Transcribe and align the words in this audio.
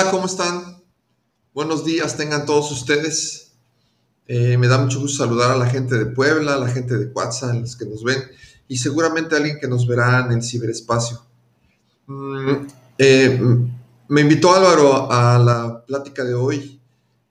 Hola, 0.00 0.10
¿cómo 0.12 0.24
están? 0.24 0.82
Buenos 1.52 1.84
días, 1.84 2.16
tengan 2.16 2.46
todos 2.46 2.72
ustedes. 2.72 3.52
Eh, 4.26 4.56
me 4.56 4.66
da 4.66 4.78
mucho 4.78 4.98
gusto 4.98 5.24
saludar 5.24 5.50
a 5.50 5.58
la 5.58 5.66
gente 5.66 5.98
de 5.98 6.06
Puebla, 6.06 6.54
a 6.54 6.58
la 6.58 6.68
gente 6.68 6.96
de 6.96 7.12
Cuatza, 7.12 7.52
los 7.52 7.76
que 7.76 7.84
nos 7.84 8.02
ven, 8.02 8.18
y 8.66 8.78
seguramente 8.78 9.34
a 9.34 9.38
alguien 9.38 9.58
que 9.60 9.68
nos 9.68 9.86
verá 9.86 10.24
en 10.24 10.32
el 10.32 10.42
ciberespacio. 10.42 11.20
Mm, 12.06 12.66
eh, 12.96 13.40
me 14.08 14.20
invitó 14.22 14.54
Álvaro 14.54 15.12
a 15.12 15.38
la 15.38 15.84
plática 15.84 16.24
de 16.24 16.32
hoy 16.32 16.80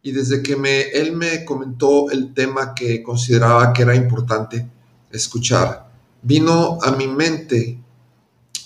y 0.04 0.12
desde 0.12 0.44
que 0.44 0.54
él 0.94 1.16
me 1.16 1.44
comentó 1.46 2.12
el 2.12 2.36
tema 2.36 2.76
que 2.76 3.02
consideraba 3.02 3.74
que 3.74 3.82
era 3.82 3.96
importante 3.96 4.70
escuchar, 5.12 5.90
vino 6.22 6.78
a 6.84 6.92
mi 6.92 7.08
mente 7.08 7.84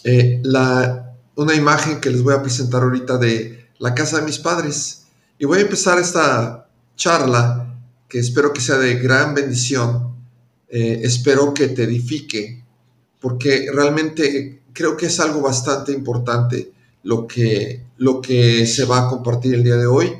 eh, 0.03 0.41
una 1.35 1.55
imagen 1.55 2.01
que 2.01 2.09
les 2.09 2.21
voy 2.21 2.33
a 2.33 2.41
presentar 2.41 2.83
ahorita 2.83 3.17
de 3.17 3.62
la 3.83 3.93
casa 3.93 4.19
de 4.19 4.25
mis 4.25 4.39
padres. 4.39 5.07
Y 5.37 5.43
voy 5.43 5.57
a 5.57 5.63
empezar 5.63 5.99
esta 5.99 6.69
charla 6.95 7.75
que 8.07 8.17
espero 8.17 8.53
que 8.53 8.61
sea 8.61 8.77
de 8.77 8.95
gran 8.95 9.33
bendición. 9.33 10.15
Eh, 10.69 11.01
espero 11.03 11.53
que 11.53 11.67
te 11.67 11.83
edifique, 11.83 12.63
porque 13.19 13.67
realmente 13.73 14.61
creo 14.71 14.95
que 14.95 15.07
es 15.07 15.19
algo 15.19 15.41
bastante 15.41 15.91
importante 15.91 16.71
lo 17.03 17.27
que, 17.27 17.83
lo 17.97 18.21
que 18.21 18.65
se 18.65 18.85
va 18.85 18.99
a 18.99 19.09
compartir 19.09 19.53
el 19.53 19.65
día 19.65 19.75
de 19.75 19.85
hoy. 19.85 20.13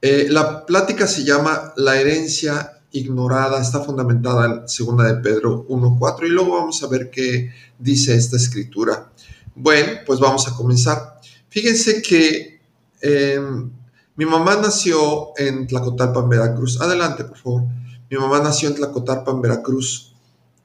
Eh, 0.00 0.28
la 0.30 0.64
plática 0.64 1.06
se 1.06 1.22
llama 1.22 1.74
La 1.76 2.00
herencia 2.00 2.80
ignorada, 2.92 3.60
está 3.60 3.80
fundamentada 3.80 4.46
en 4.46 4.68
segunda 4.70 5.04
de 5.04 5.20
Pedro 5.22 5.66
1.4 5.68 6.26
y 6.26 6.30
luego 6.30 6.56
vamos 6.56 6.82
a 6.82 6.86
ver 6.86 7.10
qué 7.10 7.50
dice 7.78 8.14
esta 8.14 8.38
escritura. 8.38 9.12
Bueno, 9.54 9.98
pues 10.06 10.18
vamos 10.18 10.48
a 10.48 10.54
comenzar. 10.54 11.20
Fíjense 11.50 12.00
que 12.00 12.59
em, 13.00 13.70
mi 14.16 14.26
mamá 14.26 14.56
nació 14.56 15.30
en 15.36 15.66
Tlacotalpan, 15.66 16.28
Veracruz. 16.28 16.80
Adelante, 16.80 17.24
por 17.24 17.38
favor. 17.38 17.62
Mi 18.10 18.18
mamá 18.18 18.40
nació 18.40 18.68
en 18.68 18.74
Tlacotalpan, 18.76 19.40
Veracruz. 19.40 20.14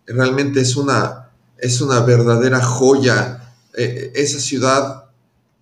Realmente 0.05 0.61
es 0.61 0.75
una, 0.75 1.29
es 1.57 1.81
una 1.81 2.01
verdadera 2.01 2.61
joya. 2.61 3.53
Eh, 3.77 4.11
esa 4.15 4.39
ciudad 4.39 5.05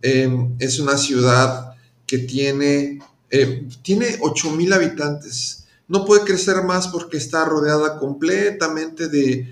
em, 0.01 0.55
es 0.59 0.79
una 0.79 0.97
ciudad 0.97 1.75
que 2.05 2.19
tiene, 2.19 2.99
eh, 3.29 3.67
tiene 3.81 4.17
8 4.21 4.51
mil 4.51 4.73
habitantes 4.73 5.63
no 5.87 6.05
puede 6.05 6.23
crecer 6.23 6.63
más 6.63 6.87
porque 6.87 7.17
está 7.17 7.45
rodeada 7.45 7.99
completamente 7.99 9.09
de, 9.09 9.47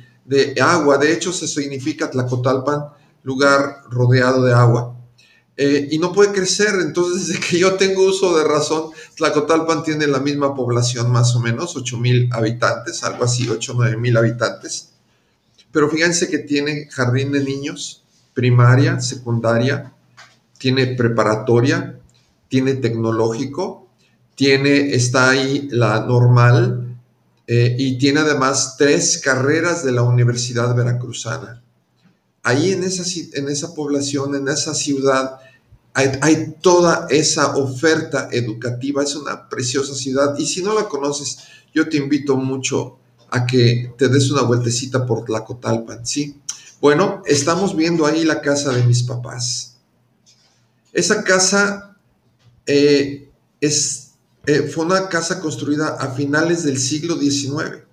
agua. 0.61 0.97
De 0.97 1.13
hecho, 1.13 1.31
se 1.33 1.47
significa 1.47 2.09
Tlacotalpan, 2.09 2.85
lugar 3.23 3.83
rodeado 3.89 4.43
de 4.43 4.53
agua. 4.53 4.95
Eh, 5.63 5.89
y 5.91 5.99
no 5.99 6.11
puede 6.11 6.31
crecer, 6.31 6.73
entonces 6.81 7.27
desde 7.27 7.39
que 7.39 7.59
yo 7.59 7.75
tengo 7.75 8.03
uso 8.03 8.35
de 8.35 8.43
razón, 8.43 8.89
Tlacotalpan 9.15 9.83
tiene 9.83 10.07
la 10.07 10.19
misma 10.19 10.55
población 10.55 11.11
más 11.11 11.35
o 11.35 11.39
menos, 11.39 11.75
8 11.75 11.99
mil 11.99 12.29
habitantes, 12.33 13.03
algo 13.03 13.25
así, 13.25 13.47
8 13.47 13.71
o 13.71 13.75
9 13.75 13.97
mil 13.97 14.17
habitantes. 14.17 14.93
Pero 15.71 15.87
fíjense 15.87 16.31
que 16.31 16.39
tiene 16.39 16.87
jardín 16.89 17.31
de 17.31 17.43
niños, 17.43 18.01
primaria, 18.33 19.01
secundaria, 19.01 19.93
tiene 20.57 20.87
preparatoria, 20.95 21.99
tiene 22.49 22.73
tecnológico, 22.73 23.87
tiene, 24.33 24.95
está 24.95 25.29
ahí 25.29 25.67
la 25.69 25.99
normal 26.07 26.97
eh, 27.45 27.75
y 27.77 27.99
tiene 27.99 28.21
además 28.21 28.77
tres 28.79 29.21
carreras 29.23 29.85
de 29.85 29.91
la 29.91 30.01
Universidad 30.01 30.73
Veracruzana. 30.73 31.61
Ahí 32.41 32.71
en 32.71 32.83
esa, 32.83 33.03
en 33.33 33.47
esa 33.47 33.75
población, 33.75 34.33
en 34.33 34.47
esa 34.47 34.73
ciudad, 34.73 35.37
hay, 35.93 36.55
toda 36.61 37.07
esa 37.09 37.55
oferta 37.55 38.29
educativa. 38.31 39.03
Es 39.03 39.15
una 39.15 39.49
preciosa 39.49 39.93
ciudad 39.93 40.37
y 40.37 40.45
si 40.45 40.63
no 40.63 40.73
la 40.73 40.87
conoces, 40.87 41.39
yo 41.73 41.89
te 41.89 41.97
invito 41.97 42.37
mucho 42.37 42.97
a 43.29 43.45
que 43.45 43.93
te 43.97 44.07
des 44.07 44.29
una 44.31 44.41
vueltecita 44.43 45.05
por 45.05 45.25
Tlacotalpan, 45.25 46.05
¿sí? 46.05 46.41
Bueno, 46.81 47.21
estamos 47.25 47.75
viendo 47.75 48.05
ahí 48.05 48.23
la 48.23 48.41
casa 48.41 48.71
de 48.73 48.83
mis 48.83 49.03
papás. 49.03 49.77
Esa 50.93 51.23
casa 51.23 51.95
eh, 52.65 53.29
es 53.61 54.11
eh, 54.47 54.63
fue 54.63 54.85
una 54.85 55.07
casa 55.07 55.39
construida 55.39 55.97
a 55.99 56.09
finales 56.13 56.63
del 56.63 56.79
siglo 56.79 57.17
XIX. 57.17 57.83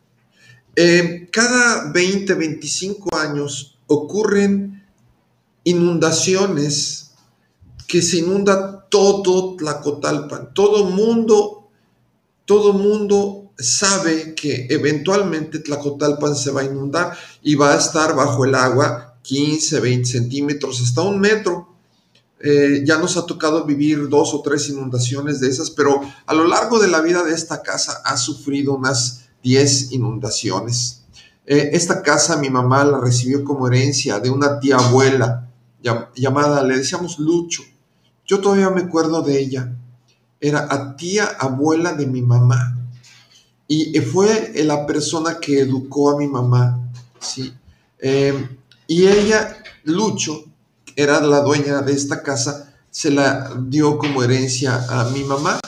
Eh, 0.77 1.29
cada 1.31 1.93
20, 1.93 2.35
25 2.35 3.17
años 3.17 3.79
ocurren 3.87 4.87
inundaciones 5.65 7.08
que 7.89 8.03
se 8.03 8.19
inunda 8.19 8.87
todo 8.89 9.57
Tlacotalpan. 9.57 10.53
Todo 10.53 10.85
mundo, 10.85 11.71
todo 12.45 12.75
mundo 12.75 13.51
sabe 13.59 14.35
que 14.35 14.67
eventualmente 14.71 15.59
Tlacotalpan 15.59 16.37
se 16.37 16.51
va 16.51 16.61
a 16.61 16.65
inundar 16.65 17.17
y 17.43 17.55
va 17.55 17.73
a 17.73 17.79
estar 17.79 18.15
bajo 18.15 18.45
el 18.45 18.55
agua 18.55 19.17
15, 19.23 19.81
20 19.81 20.09
centímetros, 20.09 20.81
hasta 20.83 21.03
un 21.03 21.19
metro. 21.19 21.75
Eh, 22.41 22.83
ya 22.85 22.99
nos 22.99 23.17
ha 23.17 23.27
tocado 23.27 23.65
vivir 23.65 24.09
dos 24.09 24.33
o 24.33 24.43
tres 24.43 24.69
inundaciones 24.69 25.41
de 25.41 25.49
esas, 25.49 25.71
pero 25.71 26.01
a 26.27 26.35
lo 26.35 26.47
largo 26.47 26.79
de 26.79 26.89
la 26.89 27.01
vida 27.01 27.25
de 27.25 27.35
esta 27.35 27.63
casa 27.63 28.01
ha 28.05 28.17
sufrido 28.17 28.75
unas 28.75 29.29
10 29.43 29.93
inundaciones. 29.93 31.05
Eh, 31.47 31.71
esta 31.73 32.03
casa 32.03 32.37
mi 32.37 32.51
mamá 32.51 32.85
la 32.85 33.01
recibió 33.01 33.43
como 33.43 33.67
herencia 33.67 34.21
de 34.21 34.29
una 34.29 34.61
tía 34.61 34.77
abuela 34.77 35.49
llamada, 36.15 36.63
le 36.63 36.77
decíamos 36.77 37.19
Lucho. 37.19 37.63
Yo 38.29 38.41
todavía 38.41 38.71
me 38.71 38.83
acuerdo 38.83 39.23
de 39.23 39.41
ella. 39.41 39.75
Era 40.41 40.69
a 40.71 40.95
tía 40.95 41.25
abuela 41.25 41.95
de 41.95 42.07
mi 42.07 42.23
mamá. 42.23 42.77
Y 43.67 43.99
fue 44.01 44.53
la 44.65 44.87
persona 44.87 45.39
que 45.41 45.61
educó 45.61 46.11
a 46.11 46.19
mi 46.19 46.29
mamá. 46.29 46.79
¿sí? 47.21 47.53
Eh, 47.99 48.49
y 48.87 49.07
ella, 49.07 49.63
Lucho, 49.85 50.45
era 50.97 51.21
la 51.21 51.41
dueña 51.41 51.83
de 51.83 51.93
esta 51.93 52.23
casa, 52.23 52.75
se 52.91 53.11
la 53.11 53.53
dio 53.67 53.99
como 53.99 54.23
herencia 54.23 54.85
a 54.89 55.11
mi 55.11 55.25
mamá. 55.25 55.61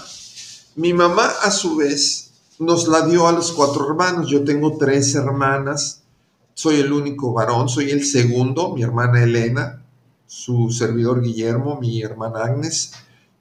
Mi 0.76 0.92
mamá 0.92 1.30
a 1.42 1.50
su 1.50 1.76
vez 1.76 2.30
nos 2.58 2.88
la 2.88 3.06
dio 3.06 3.26
a 3.26 3.32
los 3.32 3.52
cuatro 3.52 3.86
hermanos. 3.88 4.30
Yo 4.30 4.44
tengo 4.44 4.76
tres 4.76 5.14
hermanas, 5.14 6.02
soy 6.54 6.80
el 6.80 6.92
único 6.92 7.32
varón, 7.32 7.68
soy 7.68 7.90
el 7.90 8.04
segundo, 8.04 8.74
mi 8.74 8.82
hermana 8.82 9.22
Elena, 9.22 9.79
su 10.30 10.70
servidor 10.70 11.22
Guillermo, 11.22 11.80
mi 11.80 12.02
hermana 12.02 12.44
Agnes 12.44 12.92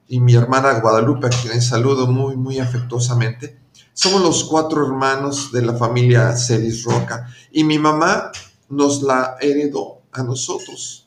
y 0.08 0.18
mi 0.18 0.34
hermana 0.34 0.80
Guadalupe, 0.80 1.28
a 1.28 1.30
quien 1.30 1.62
saludo 1.62 2.08
muy, 2.08 2.36
muy 2.36 2.58
afectuosamente. 2.58 3.60
Somos 3.92 4.20
los 4.22 4.42
cuatro 4.42 4.84
hermanos 4.84 5.52
de 5.52 5.62
la 5.62 5.74
familia 5.74 6.36
Celis 6.36 6.82
Roca 6.82 7.32
y 7.52 7.62
mi 7.62 7.78
mamá 7.78 8.32
nos 8.68 9.02
la 9.02 9.36
heredó 9.40 10.00
a 10.10 10.24
nosotros 10.24 11.06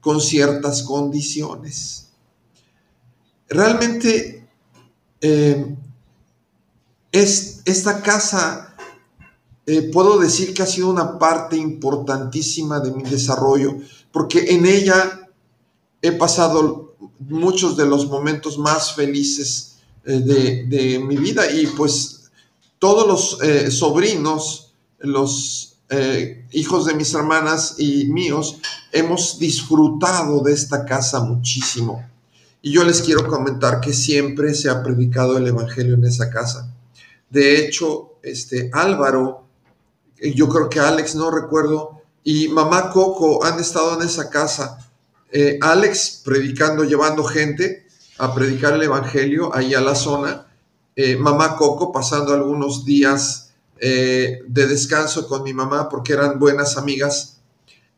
con 0.00 0.20
ciertas 0.20 0.84
condiciones. 0.84 2.10
Realmente 3.48 4.46
eh, 5.20 5.76
es, 7.10 7.60
esta 7.64 8.02
casa, 8.02 8.76
eh, 9.66 9.90
puedo 9.92 10.16
decir 10.20 10.54
que 10.54 10.62
ha 10.62 10.66
sido 10.66 10.90
una 10.90 11.18
parte 11.18 11.56
importantísima 11.56 12.78
de 12.78 12.92
mi 12.92 13.02
desarrollo, 13.02 13.78
porque 14.12 14.54
en 14.54 14.66
ella 14.66 15.22
he 16.06 16.12
pasado 16.12 16.96
muchos 17.18 17.76
de 17.76 17.86
los 17.86 18.06
momentos 18.06 18.58
más 18.58 18.94
felices 18.94 19.76
eh, 20.04 20.20
de, 20.68 20.98
mi 20.98 21.16
vida 21.16 21.50
y 21.50 21.66
pues 21.66 22.30
todos 22.78 23.06
los 23.06 23.74
sobrinos, 23.74 24.74
los 24.98 25.74
eh, 25.90 26.46
hijos 26.52 26.86
de 26.86 26.94
mis 26.94 27.12
hermanas 27.14 27.74
y 27.78 28.06
míos, 28.06 28.58
hemos 28.90 29.38
disfrutado 29.38 30.42
de 30.42 30.52
esta 30.52 30.84
casa 30.84 31.20
muchísimo. 31.20 32.08
Y 32.62 32.72
yo 32.72 32.84
les 32.84 33.02
quiero 33.02 33.28
comentar 33.28 33.80
que 33.80 33.92
siempre 33.92 34.54
se 34.54 34.70
ha 34.70 34.82
predicado 34.82 35.36
el 35.36 35.46
Evangelio 35.46 35.94
en 35.94 36.04
esa 36.04 36.30
casa. 36.30 36.74
De 37.28 37.58
hecho, 37.58 38.14
este 38.22 38.70
Álvaro, 38.72 39.44
eh, 40.18 40.32
yo 40.34 40.48
creo 40.48 40.70
que 40.70 40.80
Alex, 40.80 41.14
no 41.14 41.30
recuerdo, 41.30 42.00
y 42.24 42.48
mamá 42.48 42.90
Coco 42.90 43.44
han 43.44 43.60
estado 43.60 44.00
en 44.00 44.08
esa 44.08 44.30
casa. 44.30 44.83
Eh, 45.36 45.58
Alex 45.60 46.22
predicando, 46.24 46.84
llevando 46.84 47.24
gente 47.24 47.88
a 48.18 48.32
predicar 48.32 48.74
el 48.74 48.82
Evangelio 48.82 49.54
ahí 49.54 49.74
a 49.74 49.80
la 49.80 49.94
zona. 49.94 50.46
mamá 51.18 51.56
Coco 51.56 51.90
pasando 51.90 52.32
algunos 52.32 52.84
días 52.84 53.44
eh, 53.80 54.42
de 54.46 54.66
descanso 54.66 55.26
con 55.26 55.42
mi 55.42 55.52
mamá 55.52 55.88
porque 55.88 56.12
eran 56.12 56.38
buenas 56.38 56.76
amigas. 56.76 57.40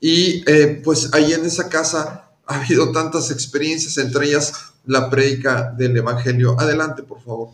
Y 0.01 0.43
eh, 0.51 0.81
pues 0.83 1.13
ahí 1.13 1.33
en 1.33 1.45
esa 1.45 1.69
casa 1.69 2.31
ha 2.47 2.61
habido 2.61 2.93
tantas 2.93 3.31
experiencias, 3.31 3.99
entre 3.99 4.27
ellas 4.27 4.53
la 4.85 5.11
prédica 5.11 5.75
del 5.77 5.97
Evangelio. 5.97 6.59
Adelante, 6.59 7.03
por 7.03 7.23
favor. 7.23 7.51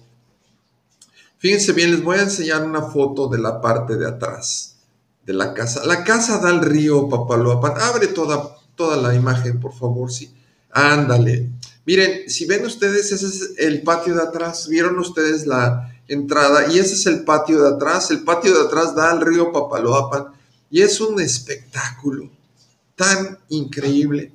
Fíjense 1.38 1.72
bien, 1.72 1.90
les 1.90 2.02
voy 2.02 2.18
a 2.18 2.22
enseñar 2.22 2.64
una 2.64 2.82
foto 2.82 3.28
de 3.28 3.38
la 3.38 3.60
parte 3.60 3.96
de 3.96 4.06
atrás 4.06 4.76
de 5.26 5.32
la 5.32 5.54
casa. 5.54 5.84
La 5.84 6.04
casa 6.04 6.38
da 6.38 6.50
al 6.50 6.60
río 6.60 7.08
Papaloapan. 7.08 7.74
Abre 7.80 8.08
toda, 8.08 8.56
toda 8.74 8.96
la 8.96 9.14
imagen, 9.14 9.60
por 9.60 9.74
favor, 9.74 10.10
sí. 10.10 10.32
Ándale. 10.70 11.50
Miren, 11.84 12.28
si 12.28 12.46
ven 12.46 12.64
ustedes, 12.64 13.12
ese 13.12 13.26
es 13.26 13.54
el 13.58 13.82
patio 13.82 14.14
de 14.14 14.22
atrás. 14.22 14.68
Vieron 14.68 14.98
ustedes 14.98 15.46
la 15.46 15.92
entrada 16.08 16.72
y 16.72 16.78
ese 16.78 16.94
es 16.94 17.06
el 17.06 17.24
patio 17.24 17.62
de 17.62 17.74
atrás. 17.74 18.10
El 18.10 18.22
patio 18.22 18.54
de 18.54 18.66
atrás 18.66 18.94
da 18.94 19.10
al 19.10 19.20
río 19.20 19.52
Papaloapan 19.52 20.26
y 20.70 20.80
es 20.80 21.00
un 21.00 21.20
espectáculo 21.20 22.30
tan 22.96 23.38
increíble, 23.48 24.32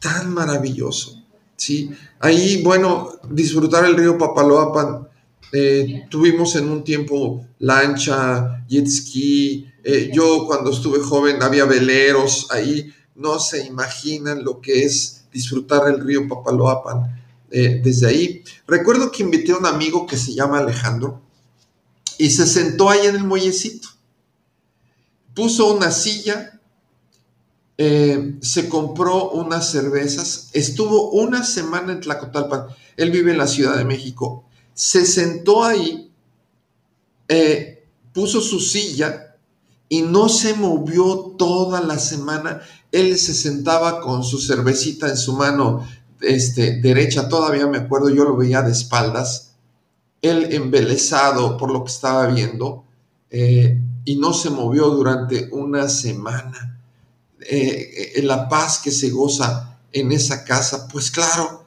tan 0.00 0.32
maravilloso. 0.32 1.22
¿sí? 1.56 1.90
Ahí, 2.20 2.62
bueno, 2.62 3.10
disfrutar 3.30 3.84
el 3.84 3.96
río 3.96 4.18
Papaloapan. 4.18 5.08
Eh, 5.52 6.04
tuvimos 6.08 6.56
en 6.56 6.68
un 6.68 6.84
tiempo 6.84 7.46
lancha, 7.58 8.64
jet 8.68 8.86
ski. 8.86 9.66
Eh, 9.84 10.10
yo 10.14 10.46
cuando 10.46 10.70
estuve 10.70 11.00
joven 11.00 11.42
había 11.42 11.64
veleros 11.64 12.48
ahí. 12.50 12.92
No 13.14 13.38
se 13.38 13.64
imaginan 13.66 14.44
lo 14.44 14.60
que 14.60 14.84
es 14.84 15.24
disfrutar 15.32 15.88
el 15.88 16.00
río 16.00 16.28
Papaloapan 16.28 17.22
eh, 17.50 17.80
desde 17.82 18.06
ahí. 18.06 18.44
Recuerdo 18.66 19.10
que 19.10 19.22
invité 19.22 19.52
a 19.52 19.58
un 19.58 19.66
amigo 19.66 20.06
que 20.06 20.16
se 20.16 20.34
llama 20.34 20.58
Alejandro 20.58 21.20
y 22.18 22.30
se 22.30 22.46
sentó 22.46 22.88
ahí 22.88 23.06
en 23.06 23.16
el 23.16 23.24
muellecito. 23.24 23.88
Puso 25.34 25.74
una 25.74 25.90
silla, 25.90 26.60
eh, 27.76 28.36
se 28.40 28.68
compró 28.68 29.30
unas 29.30 29.70
cervezas, 29.70 30.50
estuvo 30.52 31.10
una 31.10 31.44
semana 31.44 31.92
en 31.92 32.00
Tlacotalpan. 32.00 32.66
Él 32.96 33.10
vive 33.10 33.32
en 33.32 33.38
la 33.38 33.46
Ciudad 33.46 33.76
de 33.76 33.84
México. 33.84 34.44
Se 34.74 35.04
sentó 35.04 35.64
ahí, 35.64 36.10
eh, 37.28 37.86
puso 38.12 38.40
su 38.40 38.60
silla 38.60 39.36
y 39.88 40.02
no 40.02 40.28
se 40.28 40.54
movió 40.54 41.34
toda 41.36 41.80
la 41.80 41.98
semana 41.98 42.62
él 42.92 43.18
se 43.18 43.34
sentaba 43.34 44.00
con 44.00 44.22
su 44.22 44.38
cervecita 44.38 45.08
en 45.08 45.16
su 45.16 45.32
mano 45.32 45.86
este, 46.20 46.80
derecha, 46.80 47.28
todavía 47.28 47.66
me 47.66 47.78
acuerdo, 47.78 48.10
yo 48.10 48.24
lo 48.24 48.36
veía 48.36 48.62
de 48.62 48.70
espaldas, 48.70 49.54
él 50.20 50.48
embelesado 50.52 51.56
por 51.56 51.72
lo 51.72 51.82
que 51.82 51.90
estaba 51.90 52.26
viendo 52.26 52.84
eh, 53.30 53.80
y 54.04 54.16
no 54.16 54.32
se 54.32 54.50
movió 54.50 54.90
durante 54.90 55.48
una 55.50 55.88
semana. 55.88 56.78
Eh, 57.40 58.12
eh, 58.14 58.22
la 58.22 58.48
paz 58.48 58.78
que 58.78 58.92
se 58.92 59.10
goza 59.10 59.78
en 59.90 60.12
esa 60.12 60.44
casa, 60.44 60.86
pues 60.86 61.10
claro, 61.10 61.64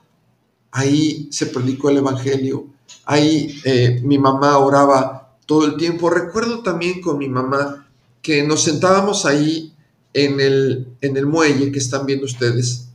ahí 0.71 1.27
se 1.31 1.47
predicó 1.47 1.89
el 1.89 1.97
Evangelio, 1.97 2.67
ahí 3.03 3.61
mi 4.03 4.17
mamá 4.17 4.57
oraba 4.57 5.37
todo 5.45 5.65
el 5.65 5.75
tiempo. 5.75 6.09
Recuerdo 6.09 6.63
también 6.63 7.01
con 7.01 7.17
mi 7.17 7.27
mamá 7.27 7.87
que 8.21 8.41
nos 8.43 8.63
sentábamos 8.63 9.25
ahí 9.25 9.74
en 10.15 10.39
el, 10.39 10.87
en 11.01 11.17
el 11.17 11.25
muelle 11.25 11.73
que 11.73 11.77
están 11.77 12.05
viendo 12.05 12.25
ustedes. 12.25 12.87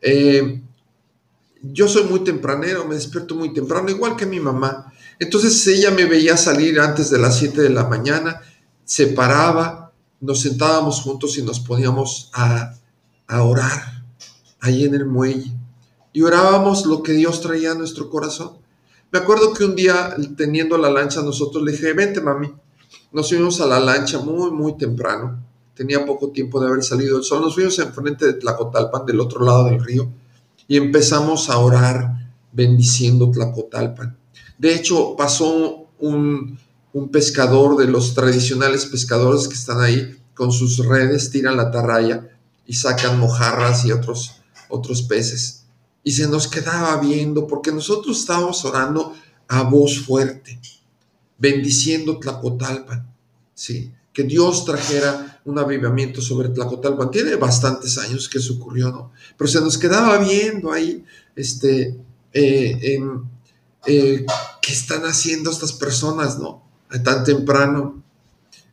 Eh, 0.00 0.62
yo 1.60 1.88
soy 1.88 2.04
muy 2.04 2.20
tempranero, 2.20 2.86
me 2.86 2.94
despierto 2.94 3.34
muy 3.34 3.52
temprano, 3.52 3.90
igual 3.90 4.14
que 4.14 4.26
mi 4.26 4.38
mamá. 4.38 4.92
Entonces 5.18 5.66
ella 5.66 5.90
me 5.90 6.04
veía 6.04 6.36
salir 6.36 6.78
antes 6.78 7.10
de 7.10 7.18
las 7.18 7.36
7 7.38 7.60
de 7.60 7.70
la 7.70 7.88
mañana, 7.88 8.42
se 8.84 9.08
paraba, 9.08 9.92
nos 10.20 10.40
sentábamos 10.40 11.00
juntos 11.00 11.36
y 11.36 11.42
nos 11.42 11.58
poníamos 11.58 12.30
a, 12.32 12.74
a 13.26 13.42
orar 13.42 14.04
ahí 14.60 14.84
en 14.84 14.94
el 14.94 15.04
muelle. 15.04 15.52
Y 16.12 16.22
orábamos 16.22 16.86
lo 16.86 17.02
que 17.02 17.12
Dios 17.12 17.40
traía 17.40 17.72
a 17.72 17.74
nuestro 17.74 18.08
corazón. 18.08 18.52
Me 19.10 19.18
acuerdo 19.18 19.52
que 19.52 19.64
un 19.64 19.74
día, 19.74 20.14
teniendo 20.36 20.78
la 20.78 20.90
lancha, 20.90 21.22
nosotros 21.22 21.64
le 21.64 21.72
dije, 21.72 21.92
vente 21.92 22.20
mami. 22.20 22.54
Nos 23.10 23.28
subimos 23.28 23.60
a 23.60 23.66
la 23.66 23.80
lancha 23.80 24.20
muy, 24.20 24.52
muy 24.52 24.76
temprano 24.76 25.45
tenía 25.76 26.06
poco 26.06 26.30
tiempo 26.30 26.58
de 26.58 26.68
haber 26.68 26.82
salido 26.82 27.18
el 27.18 27.22
sol, 27.22 27.42
nos 27.42 27.54
fuimos 27.54 27.78
enfrente 27.78 28.24
de 28.24 28.32
Tlacotalpan, 28.32 29.04
del 29.04 29.20
otro 29.20 29.44
lado 29.44 29.66
del 29.66 29.84
río, 29.84 30.10
y 30.66 30.78
empezamos 30.78 31.50
a 31.50 31.58
orar 31.58 32.32
bendiciendo 32.50 33.30
Tlacotalpan. 33.30 34.16
De 34.58 34.74
hecho, 34.74 35.14
pasó 35.16 35.86
un, 35.98 36.58
pescador 37.12 37.76
de 37.76 37.86
los 37.86 38.14
tradicionales 38.14 38.86
pescadores 38.86 39.48
que 39.48 39.54
están 39.54 39.82
ahí 39.82 40.16
con 40.34 40.50
sus 40.50 40.78
redes, 40.78 41.30
tiran 41.30 41.58
la 41.58 41.64
atarraya 41.64 42.26
y 42.66 42.72
sacan 42.72 43.20
mojarras 43.20 43.84
y 43.84 43.92
otros, 43.92 44.40
otros 44.70 45.02
peces. 45.02 45.66
Y 46.02 46.12
se 46.12 46.26
nos 46.26 46.48
quedaba 46.48 46.96
viendo 46.96 47.46
porque 47.46 47.70
nosotros 47.70 48.18
estábamos 48.18 48.64
orando 48.64 49.12
a 49.46 49.64
voz 49.64 49.98
fuerte, 49.98 50.58
bendiciendo 51.36 52.18
Tlacotalpan. 52.18 53.06
Sí, 53.52 53.92
que 54.14 54.22
Dios 54.22 54.64
trajera 54.64 55.35
un 55.46 55.58
avivamiento 55.58 56.20
sobre 56.20 56.50
Tlacotalpan. 56.50 57.10
Tiene 57.10 57.36
bastantes 57.36 57.96
años 57.98 58.28
que 58.28 58.38
eso 58.38 58.54
ocurrió, 58.54 58.90
¿no? 58.90 59.12
Pero 59.38 59.48
se 59.48 59.60
nos 59.60 59.78
quedaba 59.78 60.18
viendo 60.18 60.72
ahí, 60.72 61.04
este, 61.34 61.96
eh, 62.32 63.00
eh, 63.86 64.26
qué 64.60 64.72
están 64.72 65.04
haciendo 65.04 65.50
estas 65.50 65.72
personas, 65.72 66.38
¿no? 66.38 66.62
Tan 67.02 67.24
temprano. 67.24 68.02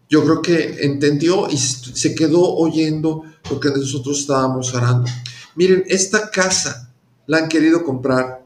Yo 0.09 0.23
creo 0.23 0.41
que 0.41 0.83
entendió 0.83 1.47
y 1.49 1.57
se 1.57 2.15
quedó 2.15 2.55
oyendo 2.55 3.23
lo 3.49 3.59
que 3.59 3.69
nosotros 3.69 4.19
estábamos 4.19 4.73
orando. 4.73 5.09
Miren, 5.55 5.83
esta 5.87 6.29
casa 6.29 6.91
la 7.27 7.37
han 7.37 7.49
querido 7.49 7.83
comprar. 7.83 8.43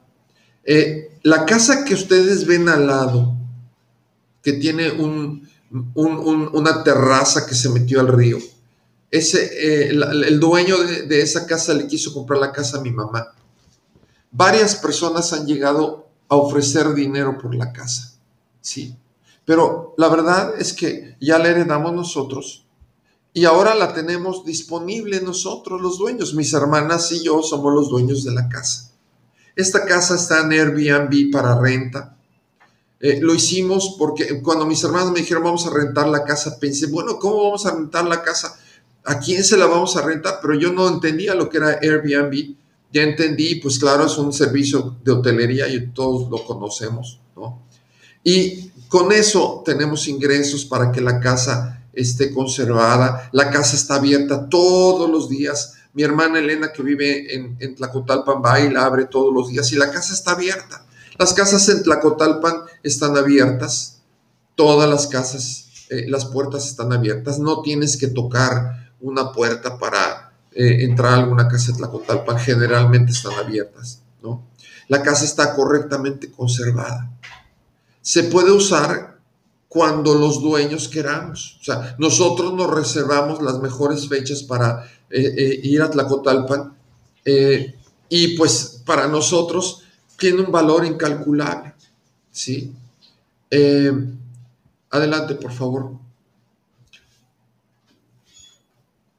Eh, 0.65 1.17
la 1.23 1.45
casa 1.45 1.85
que 1.85 1.93
ustedes 1.93 2.45
ven 2.45 2.67
al 2.67 2.87
lado, 2.87 3.35
que 4.43 4.53
tiene 4.53 4.91
un, 4.91 5.46
una 5.93 6.83
terraza 6.83 7.45
que 7.45 7.55
se 7.55 7.69
metió 7.69 7.99
al 7.99 8.07
río. 8.07 8.37
Ese, 9.09 9.43
eh, 9.43 9.89
el, 9.89 10.39
dueño 10.39 10.77
de, 10.77 11.21
esa 11.21 11.45
casa 11.45 11.73
le 11.73 11.87
quiso 11.87 12.13
comprar 12.13 12.39
la 12.39 12.51
casa 12.51 12.77
a 12.77 12.81
mi 12.81 12.91
mamá. 12.91 13.33
Varias 14.31 14.75
personas 14.75 15.31
han 15.33 15.45
llegado 15.45 16.07
a 16.29 16.35
ofrecer 16.35 16.93
dinero 16.93 17.37
por 17.37 17.55
la 17.55 17.71
casa, 17.71 18.13
sí. 18.59 18.95
Pero 19.45 19.93
la 19.97 20.09
verdad 20.09 20.53
es 20.59 20.73
que 20.73 21.15
ya 21.21 21.39
la 21.39 21.47
heredamos 21.47 21.93
nosotros 21.93 22.65
y 23.33 23.45
ahora 23.45 23.75
la 23.75 23.93
tenemos 23.93 24.43
disponible 24.43 25.21
nosotros, 25.21 25.81
los 25.81 25.97
dueños. 25.97 26.33
Mis 26.33 26.51
hermanas 26.53 27.11
y 27.13 27.23
yo 27.23 27.41
somos 27.41 27.73
los 27.73 27.89
dueños 27.89 28.25
de 28.25 28.33
la 28.33 28.49
casa. 28.49 28.91
Esta 29.55 29.85
casa 29.85 30.15
está 30.15 30.41
en 30.41 30.51
Airbnb 30.51 31.31
para 31.31 31.59
renta 31.59 32.16
eh, 32.99 33.19
lo 33.21 33.35
hicimos 33.35 33.95
porque 33.99 34.41
cuando 34.41 34.65
mis 34.65 34.83
hermanos 34.83 35.11
me 35.11 35.19
dijeron 35.19 35.43
vamos 35.43 35.67
a 35.67 35.69
rentar 35.69 36.07
la 36.07 36.23
casa, 36.23 36.57
pensé, 36.59 36.87
bueno, 36.87 37.19
¿cómo 37.19 37.43
vamos 37.43 37.65
a 37.65 37.75
rentar 37.75 38.05
la 38.05 38.23
casa? 38.23 38.57
¿A 39.05 39.19
quién 39.19 39.43
se 39.43 39.57
la 39.57 39.67
vamos 39.67 39.95
a 39.95 40.01
rentar? 40.01 40.39
Pero 40.41 40.55
yo 40.55 40.71
no 40.71 40.87
entendía 40.87 41.35
lo 41.35 41.49
que 41.49 41.57
era 41.57 41.79
Airbnb. 41.81 42.55
Ya 42.91 43.03
entendí, 43.03 43.55
pues 43.55 43.79
claro, 43.79 44.05
es 44.05 44.17
un 44.17 44.33
servicio 44.33 44.97
de 45.03 45.11
hotelería 45.11 45.67
y 45.67 45.87
todos 45.87 46.29
lo 46.29 46.43
conocemos, 46.45 47.19
¿no? 47.35 47.61
Y 48.23 48.69
con 48.87 49.11
eso 49.11 49.61
tenemos 49.65 50.07
ingresos 50.07 50.65
para 50.65 50.91
que 50.91 51.01
la 51.01 51.19
casa 51.19 51.85
esté 51.93 52.33
conservada. 52.33 53.29
La 53.31 53.49
casa 53.49 53.75
está 53.75 53.95
abierta 53.95 54.49
todos 54.49 55.09
los 55.09 55.29
días. 55.29 55.75
Mi 55.93 56.03
hermana 56.03 56.39
Elena, 56.39 56.71
que 56.71 56.83
vive 56.83 57.33
en, 57.35 57.57
en 57.59 57.75
va 57.75 58.59
y 58.59 58.69
la 58.71 58.85
abre 58.85 59.05
todos 59.05 59.33
los 59.33 59.49
días 59.49 59.71
y 59.71 59.75
la 59.75 59.91
casa 59.91 60.13
está 60.13 60.31
abierta. 60.31 60.86
Las 61.17 61.33
casas 61.33 61.67
en 61.69 61.81
Tlacotalpan 61.81 62.63
están 62.83 63.17
abiertas, 63.17 64.01
todas 64.55 64.87
las 64.87 65.07
casas, 65.07 65.69
eh, 65.89 66.05
las 66.07 66.25
puertas 66.25 66.67
están 66.67 66.93
abiertas, 66.93 67.39
no 67.39 67.61
tienes 67.61 67.97
que 67.97 68.07
tocar 68.07 68.91
una 69.01 69.31
puerta 69.31 69.79
para 69.79 70.33
eh, 70.51 70.83
entrar 70.83 71.13
a 71.13 71.17
alguna 71.17 71.47
casa 71.47 71.71
en 71.71 71.77
Tlacotalpan, 71.77 72.37
generalmente 72.37 73.13
están 73.13 73.33
abiertas, 73.33 74.01
¿no? 74.21 74.43
La 74.89 75.01
casa 75.01 75.25
está 75.25 75.55
correctamente 75.55 76.31
conservada. 76.31 77.09
Se 78.01 78.23
puede 78.23 78.51
usar 78.51 79.17
cuando 79.67 80.13
los 80.13 80.41
dueños 80.41 80.87
queramos. 80.87 81.57
O 81.61 81.63
sea, 81.63 81.95
nosotros 81.97 82.53
nos 82.53 82.69
reservamos 82.69 83.41
las 83.41 83.59
mejores 83.59 84.07
fechas 84.07 84.43
para 84.43 84.89
eh, 85.09 85.59
ir 85.63 85.81
a 85.81 85.89
Tlacotalpan 85.89 86.77
y 88.09 88.37
pues 88.37 88.81
para 88.85 89.09
nosotros 89.09 89.83
tiene 90.17 90.41
un 90.41 90.51
valor 90.51 90.85
incalculable. 90.85 91.73
¿sí? 92.31 92.73
Eh, 93.49 93.91
adelante, 94.89 95.35
por 95.35 95.51
favor. 95.51 95.91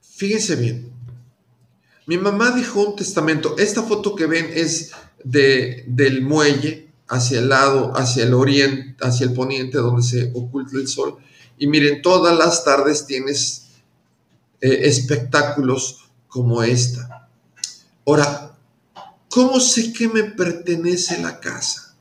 Fíjense 0.01 0.55
bien. 0.55 0.91
Mi 2.05 2.17
mamá 2.17 2.51
dejó 2.51 2.89
un 2.89 2.95
testamento. 2.95 3.55
Esta 3.57 3.83
foto 3.83 4.15
que 4.15 4.25
ven 4.25 4.49
es 4.53 4.91
de, 5.23 5.83
del 5.87 6.21
muelle 6.21 6.89
hacia 7.07 7.39
el 7.39 7.49
lado, 7.49 7.93
hacia 7.95 8.23
el 8.23 8.33
oriente, 8.33 8.95
hacia 9.01 9.25
el 9.25 9.33
poniente, 9.33 9.77
donde 9.77 10.03
se 10.03 10.31
oculta 10.33 10.77
el 10.77 10.87
sol. 10.87 11.17
Y 11.57 11.67
miren, 11.67 12.01
todas 12.01 12.37
las 12.37 12.63
tardes 12.63 13.05
tienes 13.05 13.67
eh, 14.61 14.79
espectáculos 14.83 16.09
como 16.27 16.63
esta. 16.63 17.29
Ahora, 18.05 18.57
¿Cómo 19.39 19.61
sé 19.61 19.93
que 19.93 20.09
me 20.09 20.23
pertenece 20.25 21.21
la 21.21 21.39
casa? 21.39 21.95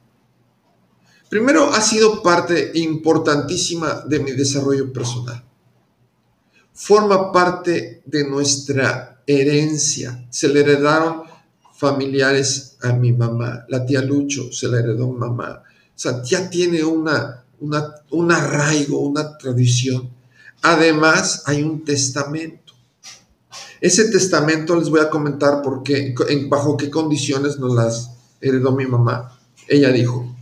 Primero, 1.30 1.72
ha 1.72 1.80
sido 1.80 2.20
parte 2.20 2.72
importantísima 2.74 4.02
de 4.08 4.18
mi 4.18 4.32
desarrollo 4.32 4.92
personal. 4.92 5.44
Forma 6.74 7.30
parte 7.30 8.02
de 8.04 8.28
nuestra 8.28 9.22
herencia. 9.24 10.26
Se 10.30 10.48
le 10.48 10.62
heredaron 10.62 11.22
familiares 11.76 12.76
a 12.82 12.92
mi 12.94 13.12
mamá. 13.12 13.64
La 13.68 13.86
tía 13.86 14.02
Lucho 14.02 14.50
se 14.50 14.66
la 14.66 14.80
heredó 14.80 15.06
mamá. 15.06 15.62
O 15.62 15.92
sea, 15.94 16.20
ya 16.24 16.50
tiene 16.50 16.82
una, 16.82 17.44
una, 17.60 17.94
un 18.10 18.32
arraigo, 18.32 18.98
una 18.98 19.38
tradición. 19.38 20.10
Además, 20.62 21.44
hay 21.46 21.62
un 21.62 21.84
testamento. 21.84 22.67
Ese 23.80 24.10
testamento 24.10 24.76
les 24.76 24.88
voy 24.88 25.00
a 25.00 25.10
comentar 25.10 25.62
por 25.62 25.82
qué, 25.82 26.14
en, 26.28 26.50
bajo 26.50 26.76
qué 26.76 26.90
condiciones 26.90 27.58
nos 27.58 27.74
las 27.74 28.10
heredó 28.40 28.72
mi 28.72 28.86
mamá. 28.86 29.38
Ella 29.68 29.90
dijo, 29.92 30.34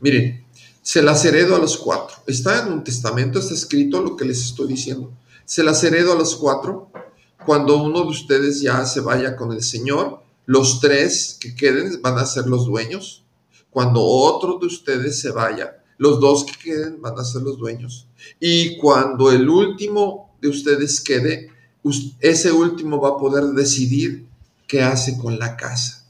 miren, 0.00 0.44
se 0.82 1.02
las 1.02 1.24
heredo 1.24 1.56
a 1.56 1.58
los 1.58 1.76
cuatro. 1.76 2.16
Está 2.26 2.62
en 2.62 2.72
un 2.72 2.84
testamento, 2.84 3.38
está 3.38 3.54
escrito 3.54 4.02
lo 4.02 4.16
que 4.16 4.24
les 4.24 4.44
estoy 4.44 4.68
diciendo. 4.68 5.12
Se 5.44 5.62
las 5.62 5.82
heredo 5.84 6.12
a 6.12 6.16
los 6.16 6.36
cuatro. 6.36 6.90
Cuando 7.46 7.82
uno 7.82 8.02
de 8.02 8.08
ustedes 8.08 8.60
ya 8.60 8.84
se 8.84 9.00
vaya 9.00 9.36
con 9.36 9.52
el 9.52 9.62
Señor, 9.62 10.22
los 10.46 10.80
tres 10.80 11.36
que 11.40 11.54
queden 11.54 12.02
van 12.02 12.18
a 12.18 12.26
ser 12.26 12.46
los 12.46 12.66
dueños. 12.66 13.24
Cuando 13.70 14.02
otro 14.02 14.58
de 14.58 14.66
ustedes 14.66 15.20
se 15.20 15.30
vaya, 15.30 15.82
los 15.96 16.20
dos 16.20 16.44
que 16.44 16.70
queden 16.70 17.00
van 17.00 17.18
a 17.18 17.24
ser 17.24 17.42
los 17.42 17.56
dueños. 17.56 18.08
Y 18.40 18.76
cuando 18.78 19.30
el 19.30 19.48
último 19.48 20.36
de 20.40 20.48
ustedes 20.48 21.00
quede, 21.00 21.50
ese 22.20 22.52
último 22.52 23.00
va 23.00 23.10
a 23.10 23.18
poder 23.18 23.44
decidir 23.54 24.26
qué 24.66 24.82
hace 24.82 25.16
con 25.18 25.38
la 25.38 25.56
casa. 25.56 26.04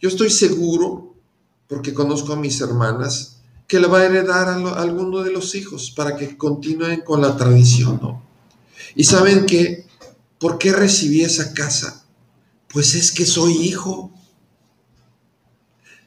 Yo 0.00 0.08
estoy 0.08 0.30
seguro, 0.30 1.14
porque 1.66 1.94
conozco 1.94 2.32
a 2.32 2.36
mis 2.36 2.60
hermanas, 2.60 3.40
que 3.66 3.80
le 3.80 3.86
va 3.86 4.00
a 4.00 4.06
heredar 4.06 4.48
a, 4.48 4.54
alguno 4.80 5.22
de 5.22 5.30
los 5.30 5.54
hijos 5.54 5.90
para 5.90 6.16
que 6.16 6.36
continúen 6.36 7.02
con 7.02 7.20
la 7.20 7.36
tradición, 7.36 7.98
¿no? 8.02 8.22
Y 8.94 9.04
saben 9.04 9.46
que, 9.46 9.86
¿por 10.38 10.58
qué 10.58 10.72
recibí 10.72 11.22
esa 11.22 11.54
casa? 11.54 12.04
Pues 12.72 12.94
es 12.94 13.12
que 13.12 13.24
soy 13.24 13.52
hijo. 13.52 14.10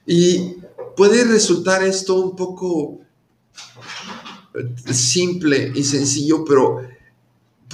Y 0.05 0.57
puede 0.97 1.23
resultar 1.23 1.83
esto 1.83 2.15
un 2.15 2.35
poco 2.35 2.99
simple 4.91 5.71
y 5.73 5.83
sencillo, 5.83 6.43
pero 6.45 6.81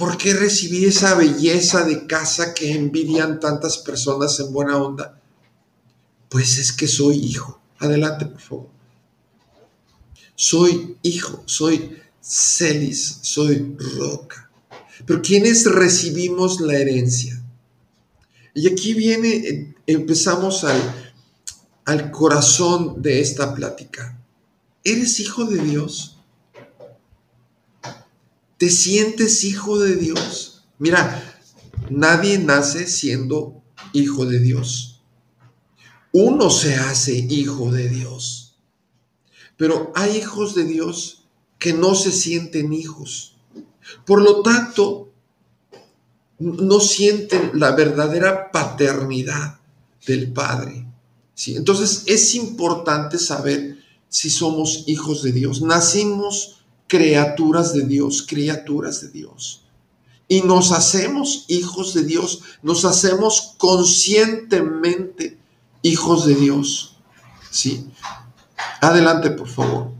¿por 0.00 0.18
qué 0.18 0.34
recibí 0.34 0.84
esa 0.84 1.14
belleza 1.14 1.84
de 1.84 2.08
casa 2.08 2.54
que 2.54 2.72
envidian 2.72 3.38
tantas 3.38 3.78
personas 3.78 4.40
en 4.40 4.52
buena 4.52 4.78
onda? 4.78 5.20
Pues 6.28 6.58
es 6.58 6.72
que 6.72 6.88
soy 6.88 7.18
hijo. 7.18 7.60
Adelante, 7.78 8.26
por 8.26 8.40
favor 8.40 8.80
soy 10.40 10.96
hijo, 11.02 11.42
soy 11.44 11.98
celis, 12.18 13.18
soy 13.20 13.76
roca. 13.98 14.50
Pero 15.04 15.20
¿quiénes 15.20 15.66
recibimos 15.66 16.62
la 16.62 16.78
herencia? 16.78 17.44
Y 18.54 18.66
aquí 18.66 18.94
viene, 18.94 19.74
empezamos 19.86 20.64
al, 20.64 20.80
al 21.84 22.10
corazón 22.10 23.02
de 23.02 23.20
esta 23.20 23.54
plática. 23.54 24.18
¿Eres 24.82 25.20
hijo 25.20 25.44
de 25.44 25.58
Dios? 25.62 26.16
¿Te 28.60 28.68
sientes 28.68 29.42
hijo 29.44 29.78
de 29.78 29.96
Dios? 29.96 30.66
Mira, 30.78 31.40
nadie 31.88 32.36
nace 32.36 32.86
siendo 32.88 33.62
hijo 33.94 34.26
de 34.26 34.38
Dios. 34.38 35.00
Uno 36.12 36.50
se 36.50 36.74
hace 36.74 37.26
hijo 37.30 37.72
de 37.72 37.88
Dios. 37.88 38.58
Pero 39.56 39.90
hay 39.94 40.18
hijos 40.18 40.54
de 40.54 40.64
Dios 40.64 41.24
que 41.58 41.72
no 41.72 41.94
se 41.94 42.12
sienten 42.12 42.74
hijos. 42.74 43.38
Por 44.04 44.20
lo 44.20 44.42
tanto, 44.42 45.10
no 46.38 46.80
sienten 46.80 47.52
la 47.54 47.70
verdadera 47.70 48.52
paternidad 48.52 49.58
del 50.06 50.34
Padre. 50.34 50.86
Entonces 51.46 52.02
es 52.04 52.34
importante 52.34 53.16
saber 53.16 53.78
si 54.10 54.28
somos 54.28 54.84
hijos 54.86 55.22
de 55.22 55.32
Dios. 55.32 55.62
Nacimos 55.62 56.59
criaturas 56.90 57.72
de 57.72 57.86
Dios, 57.86 58.26
criaturas 58.28 59.00
de 59.00 59.10
Dios. 59.10 59.62
Y 60.26 60.42
nos 60.42 60.72
hacemos 60.72 61.44
hijos 61.46 61.94
de 61.94 62.02
Dios, 62.02 62.42
nos 62.64 62.84
hacemos 62.84 63.54
conscientemente 63.58 65.38
hijos 65.82 66.26
de 66.26 66.34
Dios. 66.34 66.96
¿sí? 67.48 67.86
Adelante, 68.80 69.30
por 69.30 69.48
favor. 69.48 69.92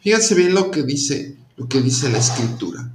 Fíjense 0.00 0.34
bien 0.34 0.54
lo 0.54 0.70
que 0.70 0.82
dice, 0.82 1.36
lo 1.56 1.68
que 1.68 1.82
dice 1.82 2.08
la 2.08 2.18
escritura. 2.18 2.90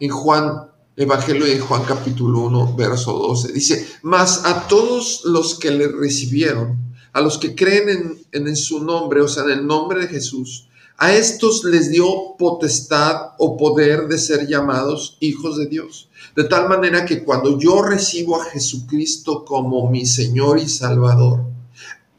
En 0.00 0.10
Juan, 0.10 0.68
Evangelio 0.96 1.46
de 1.46 1.60
Juan 1.60 1.84
capítulo 1.84 2.40
1, 2.40 2.74
verso 2.74 3.12
12, 3.12 3.52
dice, 3.52 3.88
mas 4.02 4.44
a 4.44 4.66
todos 4.66 5.22
los 5.24 5.56
que 5.56 5.70
le 5.70 5.86
recibieron, 5.86 6.76
a 7.12 7.20
los 7.20 7.38
que 7.38 7.54
creen 7.54 8.18
en, 8.32 8.48
en 8.48 8.56
su 8.56 8.82
nombre, 8.82 9.20
o 9.20 9.28
sea, 9.28 9.44
en 9.44 9.50
el 9.50 9.66
nombre 9.68 10.00
de 10.00 10.08
Jesús, 10.08 10.66
a 11.02 11.16
estos 11.16 11.64
les 11.64 11.90
dio 11.90 12.36
potestad 12.38 13.32
o 13.36 13.56
poder 13.56 14.06
de 14.06 14.18
ser 14.18 14.46
llamados 14.46 15.16
hijos 15.18 15.56
de 15.56 15.66
Dios. 15.66 16.08
De 16.36 16.44
tal 16.44 16.68
manera 16.68 17.04
que 17.04 17.24
cuando 17.24 17.58
yo 17.58 17.82
recibo 17.82 18.40
a 18.40 18.44
Jesucristo 18.44 19.44
como 19.44 19.90
mi 19.90 20.06
Señor 20.06 20.60
y 20.60 20.68
Salvador, 20.68 21.40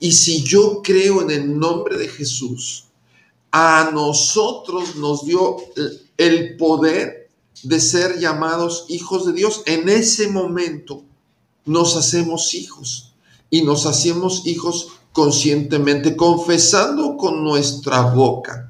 y 0.01 0.11
si 0.11 0.43
yo 0.43 0.81
creo 0.83 1.21
en 1.21 1.31
el 1.31 1.57
nombre 1.57 1.97
de 1.97 2.09
Jesús, 2.09 2.87
a 3.53 3.89
nosotros 3.93 4.97
nos 4.97 5.25
dio 5.25 5.55
el 6.17 6.57
poder 6.57 7.29
de 7.63 7.79
ser 7.79 8.19
llamados 8.19 8.83
hijos 8.89 9.25
de 9.25 9.31
Dios. 9.31 9.63
En 9.65 9.87
ese 9.87 10.27
momento 10.27 11.03
nos 11.63 11.95
hacemos 11.95 12.53
hijos 12.53 13.13
y 13.49 13.61
nos 13.61 13.85
hacemos 13.85 14.45
hijos 14.45 14.89
conscientemente, 15.13 16.17
confesando 16.17 17.15
con 17.15 17.45
nuestra 17.45 18.01
boca 18.01 18.62